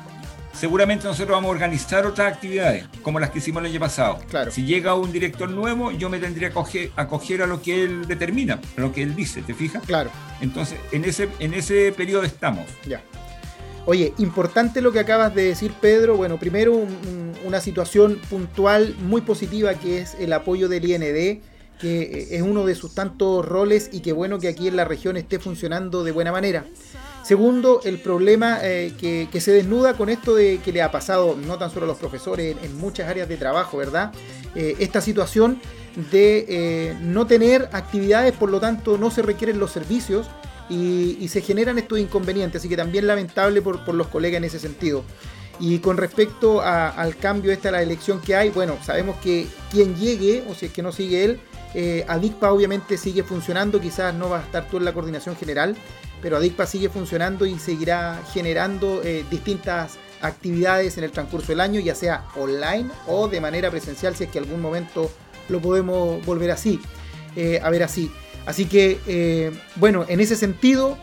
seguramente 0.52 1.05
nosotros 1.05 1.35
vamos 1.35 1.48
a 1.48 1.52
organizar 1.52 2.07
otras 2.07 2.33
actividades, 2.33 2.87
como 3.02 3.18
las 3.18 3.31
que 3.31 3.38
hicimos 3.38 3.62
el 3.62 3.70
año 3.70 3.81
pasado. 3.81 4.18
Claro. 4.28 4.50
Si 4.50 4.64
llega 4.64 4.94
un 4.94 5.12
director 5.12 5.50
nuevo, 5.50 5.90
yo 5.90 6.11
me 6.11 6.18
tendría 6.18 6.50
que 6.50 6.90
acoger, 6.96 7.42
a 7.42 7.46
lo 7.46 7.62
que 7.62 7.85
él 7.85 8.07
determina, 8.07 8.61
a 8.76 8.81
lo 8.81 8.92
que 8.92 9.02
él 9.02 9.14
dice, 9.14 9.42
¿te 9.42 9.55
fijas? 9.55 9.83
Claro. 9.85 10.11
Entonces, 10.40 10.78
en 10.90 11.05
ese, 11.05 11.28
en 11.38 11.55
ese 11.55 11.92
periodo 11.92 12.24
estamos. 12.24 12.66
Ya. 12.87 13.02
Oye, 13.85 14.12
importante 14.18 14.81
lo 14.81 14.92
que 14.92 15.00
acabas 15.00 15.35
de 15.35 15.44
decir, 15.44 15.72
Pedro. 15.81 16.16
Bueno, 16.16 16.38
primero 16.38 16.87
una 17.44 17.61
situación 17.61 18.20
puntual 18.31 18.94
muy 19.00 19.22
positiva 19.22 19.74
que 19.74 20.00
es 20.00 20.14
el 20.20 20.33
apoyo 20.33 20.68
del 20.68 20.85
IND 20.85 21.42
que 21.82 22.02
eh, 22.02 22.36
es 22.36 22.42
uno 22.42 22.64
de 22.64 22.76
sus 22.76 22.94
tantos 22.94 23.44
roles 23.44 23.90
y 23.92 24.00
que 24.00 24.12
bueno 24.12 24.38
que 24.38 24.46
aquí 24.46 24.68
en 24.68 24.76
la 24.76 24.84
región 24.84 25.16
esté 25.16 25.40
funcionando 25.40 26.04
de 26.04 26.12
buena 26.12 26.30
manera. 26.30 26.64
Segundo, 27.24 27.80
el 27.84 27.98
problema 27.98 28.60
eh, 28.62 28.94
que, 28.98 29.40
se 29.40 29.52
desnuda 29.52 29.94
con 29.94 30.08
esto 30.08 30.34
de 30.34 30.60
que 30.64 30.72
le 30.72 30.80
ha 30.80 30.90
pasado 30.90 31.36
no 31.36 31.58
tan 31.58 31.70
solo 31.70 31.84
a 31.84 31.88
los 31.88 31.98
profesores 31.98 32.56
en, 32.62 32.76
muchas 32.78 33.08
áreas 33.08 33.28
de 33.28 33.36
trabajo, 33.36 33.76
¿verdad? 33.76 34.12
Eh, 34.54 34.76
esta 34.78 35.00
situación 35.00 35.60
de 36.10 36.96
no 37.02 37.26
tener 37.26 37.68
actividades, 37.72 38.32
por 38.32 38.50
lo 38.50 38.60
tanto 38.60 38.96
no 38.96 39.10
se 39.10 39.20
requieren 39.20 39.58
los 39.58 39.72
servicios 39.72 40.26
y, 40.70 41.28
se 41.28 41.42
generan 41.42 41.78
estos 41.78 41.98
inconvenientes, 41.98 42.60
así 42.60 42.68
que 42.68 42.76
también 42.76 43.06
lamentable 43.06 43.60
por, 43.60 43.84
por 43.84 43.94
los 43.94 44.06
colegas 44.06 44.38
en 44.38 44.44
ese 44.44 44.58
sentido. 44.58 45.04
Y 45.60 45.78
con 45.78 45.96
respecto 45.96 46.60
al 46.60 47.16
cambio, 47.16 47.52
esta 47.52 47.70
la 47.70 47.82
elección 47.82 48.20
que 48.20 48.34
hay, 48.34 48.50
bueno, 48.50 48.78
sabemos 48.82 49.16
que 49.22 49.46
quien 49.70 49.94
llegue, 49.96 50.44
o 50.48 50.54
si 50.54 50.66
es 50.66 50.72
que 50.72 50.82
no 50.82 50.92
sigue 50.92 51.24
él, 51.24 51.40
eh, 51.74 52.04
Adicpa 52.08 52.52
obviamente 52.52 52.98
sigue 52.98 53.22
funcionando, 53.22 53.80
quizás 53.80 54.14
no 54.14 54.28
va 54.28 54.40
a 54.40 54.42
estar 54.42 54.68
tú 54.68 54.76
en 54.76 54.84
la 54.84 54.92
coordinación 54.92 55.36
general, 55.36 55.76
pero 56.20 56.36
Adicpa 56.36 56.66
sigue 56.66 56.88
funcionando 56.88 57.46
y 57.46 57.58
seguirá 57.58 58.22
generando 58.32 59.02
eh, 59.02 59.24
distintas 59.30 59.98
actividades 60.20 60.98
en 60.98 61.04
el 61.04 61.10
transcurso 61.10 61.48
del 61.48 61.60
año, 61.60 61.80
ya 61.80 61.94
sea 61.94 62.26
online 62.36 62.90
o 63.06 63.28
de 63.28 63.40
manera 63.40 63.70
presencial, 63.70 64.14
si 64.14 64.24
es 64.24 64.30
que 64.30 64.38
algún 64.38 64.60
momento 64.60 65.10
lo 65.48 65.60
podemos 65.60 66.24
volver 66.24 66.50
así, 66.50 66.80
eh, 67.36 67.60
a 67.62 67.70
ver 67.70 67.82
así. 67.82 68.10
Así 68.44 68.64
que, 68.64 69.52
bueno, 69.76 70.04
en 70.08 70.18
ese 70.18 70.34
sentido, 70.34 70.98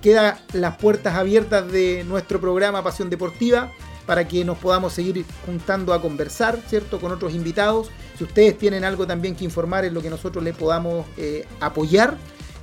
quedan 0.00 0.36
las 0.52 0.76
puertas 0.76 1.14
abiertas 1.14 1.70
de 1.70 2.04
nuestro 2.04 2.40
programa 2.40 2.82
Pasión 2.82 3.10
Deportiva 3.10 3.72
para 4.08 4.26
que 4.26 4.42
nos 4.42 4.56
podamos 4.56 4.94
seguir 4.94 5.22
juntando 5.44 5.92
a 5.92 6.00
conversar, 6.00 6.58
¿cierto? 6.66 6.98
Con 6.98 7.12
otros 7.12 7.34
invitados. 7.34 7.90
Si 8.16 8.24
ustedes 8.24 8.56
tienen 8.56 8.82
algo 8.82 9.06
también 9.06 9.36
que 9.36 9.44
informar 9.44 9.84
en 9.84 9.92
lo 9.92 10.00
que 10.00 10.08
nosotros 10.08 10.42
les 10.42 10.56
podamos 10.56 11.04
eh, 11.18 11.44
apoyar, 11.60 12.16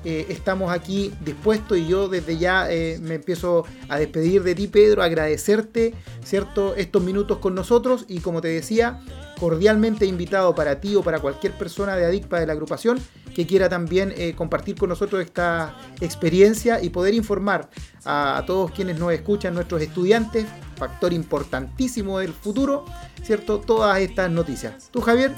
eh, 0.03 0.25
estamos 0.29 0.71
aquí 0.71 1.13
dispuestos 1.23 1.77
y 1.77 1.85
yo 1.85 2.07
desde 2.07 2.39
ya 2.39 2.71
eh, 2.71 2.97
me 2.99 3.13
empiezo 3.13 3.63
a 3.89 3.99
despedir 3.99 4.41
de 4.41 4.55
ti, 4.55 4.67
Pedro, 4.67 5.03
agradecerte, 5.03 5.93
¿cierto? 6.23 6.73
Estos 6.75 7.03
minutos 7.03 7.37
con 7.37 7.53
nosotros 7.53 8.05
y 8.07 8.21
como 8.21 8.41
te 8.41 8.47
decía, 8.47 8.99
cordialmente 9.39 10.07
invitado 10.07 10.55
para 10.55 10.81
ti 10.81 10.95
o 10.95 11.03
para 11.03 11.19
cualquier 11.19 11.53
persona 11.53 11.95
de 11.95 12.05
Adicpa 12.05 12.39
de 12.39 12.47
la 12.47 12.53
agrupación 12.53 12.99
que 13.35 13.45
quiera 13.45 13.67
también 13.67 14.15
compartir 14.35 14.75
con 14.75 14.89
nosotros 14.89 15.21
esta 15.21 15.75
experiencia 15.99 16.81
y 16.81 16.89
poder 16.89 17.13
informar 17.13 17.69
a, 18.05 18.43
todos 18.47 18.71
quienes 18.71 18.97
nos 18.97 19.11
escuchan, 19.11 19.53
nuestros 19.53 19.81
estudiantes, 19.81 20.45
factor 20.77 21.11
importantísimo 21.13 22.19
del 22.19 22.33
futuro, 22.33 22.85
¿cierto? 23.23 23.59
Todas 23.59 23.99
estas 23.99 24.31
noticias. 24.31 24.89
¿Tú, 24.91 25.01
Javier? 25.01 25.33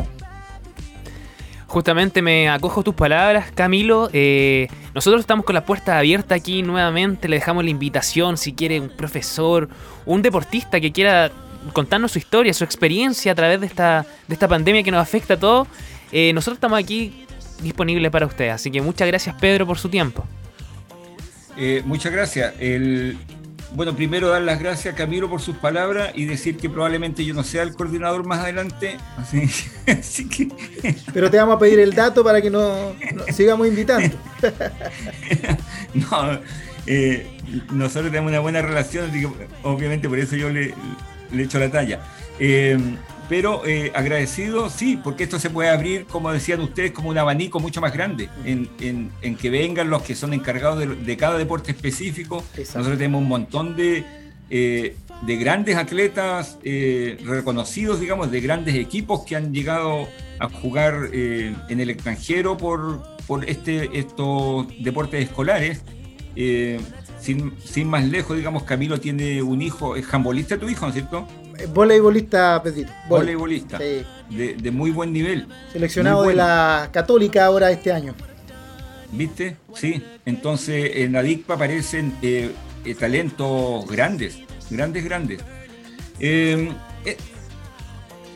Justamente 1.67 2.21
me 2.21 2.49
acojo 2.49 2.81
tus 2.81 2.95
palabras, 2.95 3.51
Camilo. 3.51 4.09
Eh, 4.13 4.67
nosotros 4.93 5.19
estamos 5.19 5.45
con 5.45 5.53
la 5.53 5.65
puerta 5.65 5.97
abierta 5.97 6.35
aquí 6.35 6.63
nuevamente. 6.63 7.27
Le 7.27 7.37
dejamos 7.37 7.63
la 7.65 7.69
invitación 7.69 8.37
si 8.37 8.53
quiere 8.53 8.79
un 8.79 8.89
profesor, 8.89 9.67
un 10.05 10.21
deportista 10.21 10.79
que 10.79 10.93
quiera 10.93 11.29
contarnos 11.73 12.13
su 12.13 12.19
historia, 12.19 12.53
su 12.53 12.63
experiencia 12.63 13.33
a 13.33 13.35
través 13.35 13.59
de 13.59 13.67
esta, 13.67 14.05
de 14.27 14.33
esta 14.33 14.47
pandemia 14.47 14.81
que 14.81 14.91
nos 14.91 15.01
afecta 15.01 15.33
a 15.33 15.39
todos. 15.39 15.67
Eh, 16.13 16.31
nosotros 16.31 16.55
estamos 16.55 16.79
aquí 16.79 17.26
disponibles 17.61 18.11
para 18.11 18.25
ustedes. 18.25 18.53
Así 18.53 18.71
que 18.71 18.81
muchas 18.81 19.07
gracias, 19.07 19.35
Pedro, 19.39 19.65
por 19.65 19.77
su 19.77 19.89
tiempo. 19.89 20.25
Eh, 21.57 21.81
muchas 21.85 22.11
gracias. 22.11 22.53
El, 22.59 23.17
bueno, 23.73 23.95
primero 23.95 24.29
dar 24.29 24.41
las 24.41 24.59
gracias 24.59 24.93
a 24.93 24.97
Camilo 24.97 25.29
por 25.29 25.41
sus 25.41 25.57
palabras 25.57 26.11
y 26.15 26.25
decir 26.25 26.57
que 26.57 26.69
probablemente 26.69 27.25
yo 27.25 27.33
no 27.33 27.43
sea 27.43 27.63
el 27.63 27.73
coordinador 27.73 28.25
más 28.25 28.39
adelante. 28.39 28.97
Así, 29.87 30.27
que... 30.29 30.49
Pero 31.13 31.29
te 31.29 31.37
vamos 31.37 31.55
a 31.55 31.59
pedir 31.59 31.79
el 31.79 31.93
dato 31.93 32.23
para 32.23 32.41
que 32.41 32.49
nos 32.49 32.93
sigamos 33.33 33.67
invitando. 33.67 34.15
no, 35.93 36.39
eh, 36.85 37.27
nosotros 37.71 38.11
tenemos 38.11 38.29
una 38.29 38.39
buena 38.39 38.61
relación, 38.61 39.11
obviamente 39.63 40.07
por 40.07 40.19
eso 40.19 40.35
yo 40.35 40.49
le, 40.49 40.73
le 41.31 41.43
echo 41.43 41.59
la 41.59 41.69
talla. 41.69 41.99
Eh, 42.39 42.77
pero 43.29 43.65
eh, 43.65 43.91
agradecido, 43.93 44.69
sí, 44.69 44.99
porque 45.01 45.23
esto 45.23 45.39
se 45.39 45.49
puede 45.49 45.69
abrir, 45.69 46.05
como 46.05 46.31
decían 46.31 46.61
ustedes, 46.61 46.91
como 46.91 47.09
un 47.09 47.17
abanico 47.17 47.59
mucho 47.59 47.81
más 47.81 47.93
grande, 47.93 48.29
en, 48.45 49.11
que 49.35 49.49
vengan 49.49 49.89
los 49.89 50.03
que 50.03 50.15
son 50.15 50.33
encargados 50.33 50.79
de, 51.05 51.17
cada 51.17 51.37
deporte 51.37 51.71
específico. 51.71 52.43
Nosotros 52.57 52.97
tenemos 52.97 53.21
un 53.21 53.27
montón 53.27 53.75
de, 53.75 54.05
eh, 54.49 54.95
de 55.23 55.35
grandes 55.35 55.75
atletas 55.75 56.57
eh, 56.63 57.17
reconocidos, 57.25 57.99
digamos, 57.99 58.31
de 58.31 58.39
grandes 58.39 58.75
equipos 58.75 59.25
que 59.25 59.35
han 59.35 59.53
llegado 59.53 60.07
a 60.39 60.49
jugar 60.49 61.09
en 61.13 61.79
el 61.79 61.89
extranjero 61.89 62.57
por, 62.57 63.01
por 63.25 63.43
este, 63.49 63.97
estos 63.97 64.67
deportes 64.79 65.23
escolares. 65.23 65.81
Sin, 67.19 67.53
sin, 67.57 67.89
más 67.89 68.05
lejos, 68.05 68.37
digamos, 68.37 68.61
Camilo 68.63 68.99
tiene 68.99 69.41
un 69.41 69.61
hijo, 69.63 69.95
es 69.95 70.05
jambolista 70.05 70.59
tu 70.59 70.69
hijo, 70.69 70.85
¿no 70.85 70.89
es 70.89 70.93
cierto? 70.93 71.27
Voleibolista, 71.73 72.61
Pedrito. 72.61 72.91
Voleibolista. 73.07 73.77
De, 73.77 74.71
muy 74.71 74.91
buen 74.91 75.13
nivel. 75.13 75.47
Seleccionado 75.71 76.23
de 76.23 76.35
la 76.35 76.89
Católica 76.91 77.45
ahora 77.45 77.71
este 77.71 77.91
año. 77.91 78.13
¿Viste? 79.11 79.57
Sí. 79.73 80.03
Entonces 80.25 80.91
en 80.95 81.13
la 81.13 81.23
DICPA 81.23 81.53
aparecen 81.53 82.13
eh, 82.21 82.51
eh, 82.83 82.95
talentos 82.95 83.87
grandes, 83.87 84.39
grandes, 84.69 85.03
grandes. 85.03 85.41
Em, 86.19 86.69
eh, 87.05 87.17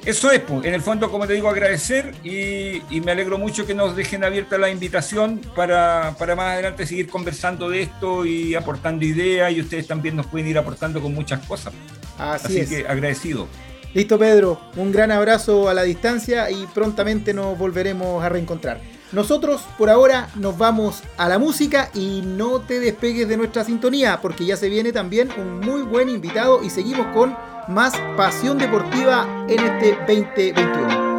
eso 0.05 0.31
es, 0.31 0.41
en 0.49 0.73
el 0.73 0.81
fondo, 0.81 1.11
como 1.11 1.27
te 1.27 1.33
digo, 1.33 1.47
agradecer 1.49 2.15
y, 2.23 2.81
me 3.01 3.11
alegro 3.11 3.37
mucho 3.37 3.67
que 3.67 3.75
nos 3.75 3.95
dejen 3.95 4.23
abierta 4.23 4.57
la 4.57 4.69
invitación 4.69 5.39
para, 5.55 6.15
para, 6.17 6.35
más 6.35 6.53
adelante 6.53 6.87
seguir 6.87 7.07
conversando 7.07 7.69
de 7.69 7.83
esto 7.83 8.25
y 8.25 8.55
aportando 8.55 9.05
ideas 9.05 9.51
y 9.53 9.61
ustedes 9.61 9.85
también 9.85 10.15
nos 10.15 10.25
pueden 10.25 10.47
ir 10.47 10.57
aportando 10.57 11.01
con 11.01 11.13
muchas 11.13 11.45
cosas. 11.45 11.73
Así, 12.21 12.65
que 12.67 12.87
agradecido. 12.87 13.47
Listo, 13.93 14.17
Pedro. 14.17 14.59
Un 14.77 14.91
gran 14.91 15.11
abrazo 15.11 15.67
a 15.67 15.73
la 15.73 15.83
distancia 15.83 16.49
y 16.49 16.67
prontamente 16.67 17.33
nos 17.33 17.57
volveremos 17.57 18.23
a 18.23 18.29
reencontrar. 18.29 18.79
Nosotros 19.11 19.61
por 19.77 19.89
ahora 19.89 20.29
nos 20.35 20.57
vamos 20.57 21.03
a 21.17 21.27
la 21.27 21.37
música 21.37 21.89
y 21.93 22.21
no 22.21 22.61
te 22.61 22.79
despegues 22.79 23.27
de 23.27 23.35
nuestra 23.35 23.65
sintonía 23.65 24.19
porque 24.21 24.45
ya 24.45 24.55
se 24.55 24.69
viene 24.69 24.93
también 24.93 25.29
un 25.37 25.59
muy 25.59 25.81
buen 25.81 26.07
invitado 26.07 26.63
y 26.63 26.69
seguimos 26.69 27.07
con 27.07 27.35
más 27.67 27.93
pasión 28.15 28.57
deportiva 28.57 29.45
en 29.49 29.59
este 29.59 29.97
2021. 30.07 31.11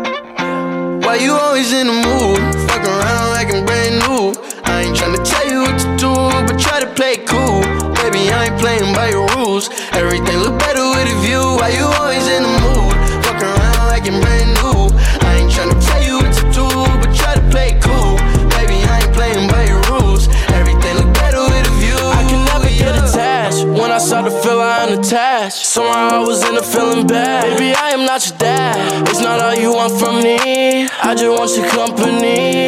Why 1.02 1.18
you 1.18 1.34
always 1.34 1.72
in 1.72 1.88
the 1.88 1.92
mood? 1.92 2.38
Fuck 2.68 2.84
around 2.86 3.34
like 3.34 3.52
I'm 3.52 3.66
brand 3.66 3.98
new. 3.98 4.32
I 4.64 4.84
ain't 4.84 4.96
tryna 4.96 5.22
tell 5.22 5.46
you 5.50 5.62
what 5.62 5.78
to 5.78 5.96
do, 5.98 6.14
but 6.46 6.58
try 6.58 6.80
to 6.80 6.86
play 6.94 7.18
cool. 7.26 7.81
Baby, 8.02 8.30
I 8.34 8.50
ain't 8.50 8.58
playing 8.58 8.92
by 8.94 9.10
your 9.10 9.28
rules. 9.38 9.70
Everything 9.92 10.38
look 10.42 10.58
better 10.58 10.82
with 10.90 11.06
a 11.06 11.16
view. 11.22 11.38
Why 11.62 11.70
you 11.70 11.86
always 12.02 12.26
in 12.26 12.42
the 12.42 12.54
mood? 12.58 12.94
Fuck 13.22 13.38
around 13.38 13.86
like 13.94 14.10
I'm 14.10 14.18
brand 14.20 14.50
new. 14.58 14.90
I 15.22 15.38
ain't 15.38 15.50
tryna 15.54 15.78
tell 15.78 16.02
you 16.02 16.18
what 16.18 16.34
to 16.34 16.44
do, 16.50 16.66
but 16.98 17.14
try 17.14 17.38
to 17.38 17.44
play 17.54 17.78
cool. 17.78 18.18
Baby, 18.58 18.82
I 18.90 19.06
ain't 19.06 19.14
playing 19.14 19.46
by 19.46 19.70
your 19.70 19.78
rules. 19.86 20.26
Everything 20.50 20.98
look 20.98 21.14
better 21.14 21.46
with 21.46 21.62
a 21.62 21.74
view. 21.78 21.94
I 21.94 22.26
can 22.26 22.42
never 22.50 22.70
get 22.74 22.98
attached. 22.98 23.62
When 23.70 23.92
I 23.94 23.98
start 23.98 24.24
to 24.26 24.34
feel 24.42 24.58
I'm 24.60 24.98
attached. 24.98 25.62
Somehow 25.62 26.08
I 26.10 26.26
was 26.26 26.42
in 26.42 26.56
a 26.56 26.62
feeling 26.62 27.06
bad. 27.06 27.56
Baby, 27.56 27.70
I 27.78 27.90
am 27.90 28.04
not 28.04 28.26
your 28.26 28.36
dad. 28.36 29.08
It's 29.08 29.20
not 29.20 29.38
all 29.40 29.54
you 29.54 29.74
want 29.78 29.94
from 29.94 30.16
me. 30.26 30.90
I 30.90 31.14
just 31.14 31.30
want 31.30 31.54
your 31.54 31.70
company. 31.70 32.66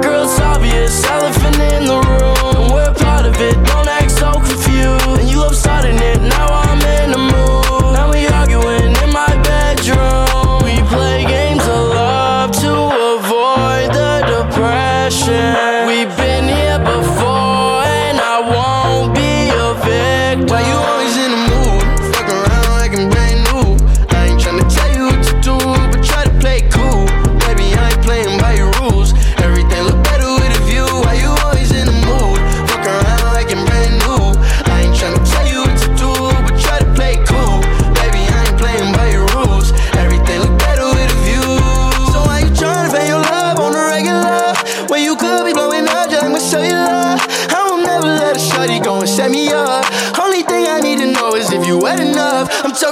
Girl, 0.00 0.24
it's 0.24 0.40
obvious, 0.40 1.04
elephant 1.04 1.60
in 1.76 1.84
the 1.92 2.00
room. 2.00 2.72
We're 2.72 2.94
part 2.94 3.26
of 3.26 3.36
it, 3.36 3.52
don't 3.68 3.86
act 3.86 4.01
so 4.01 4.01
confused. 4.01 4.01
And 4.01 4.01
riding 5.82 6.00
it. 6.00 6.22
Now 6.28 6.46
I'm. 6.46 6.61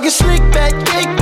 Talking 0.01 0.11
slick 0.11 0.53
back, 0.53 0.73
kick 0.87 1.20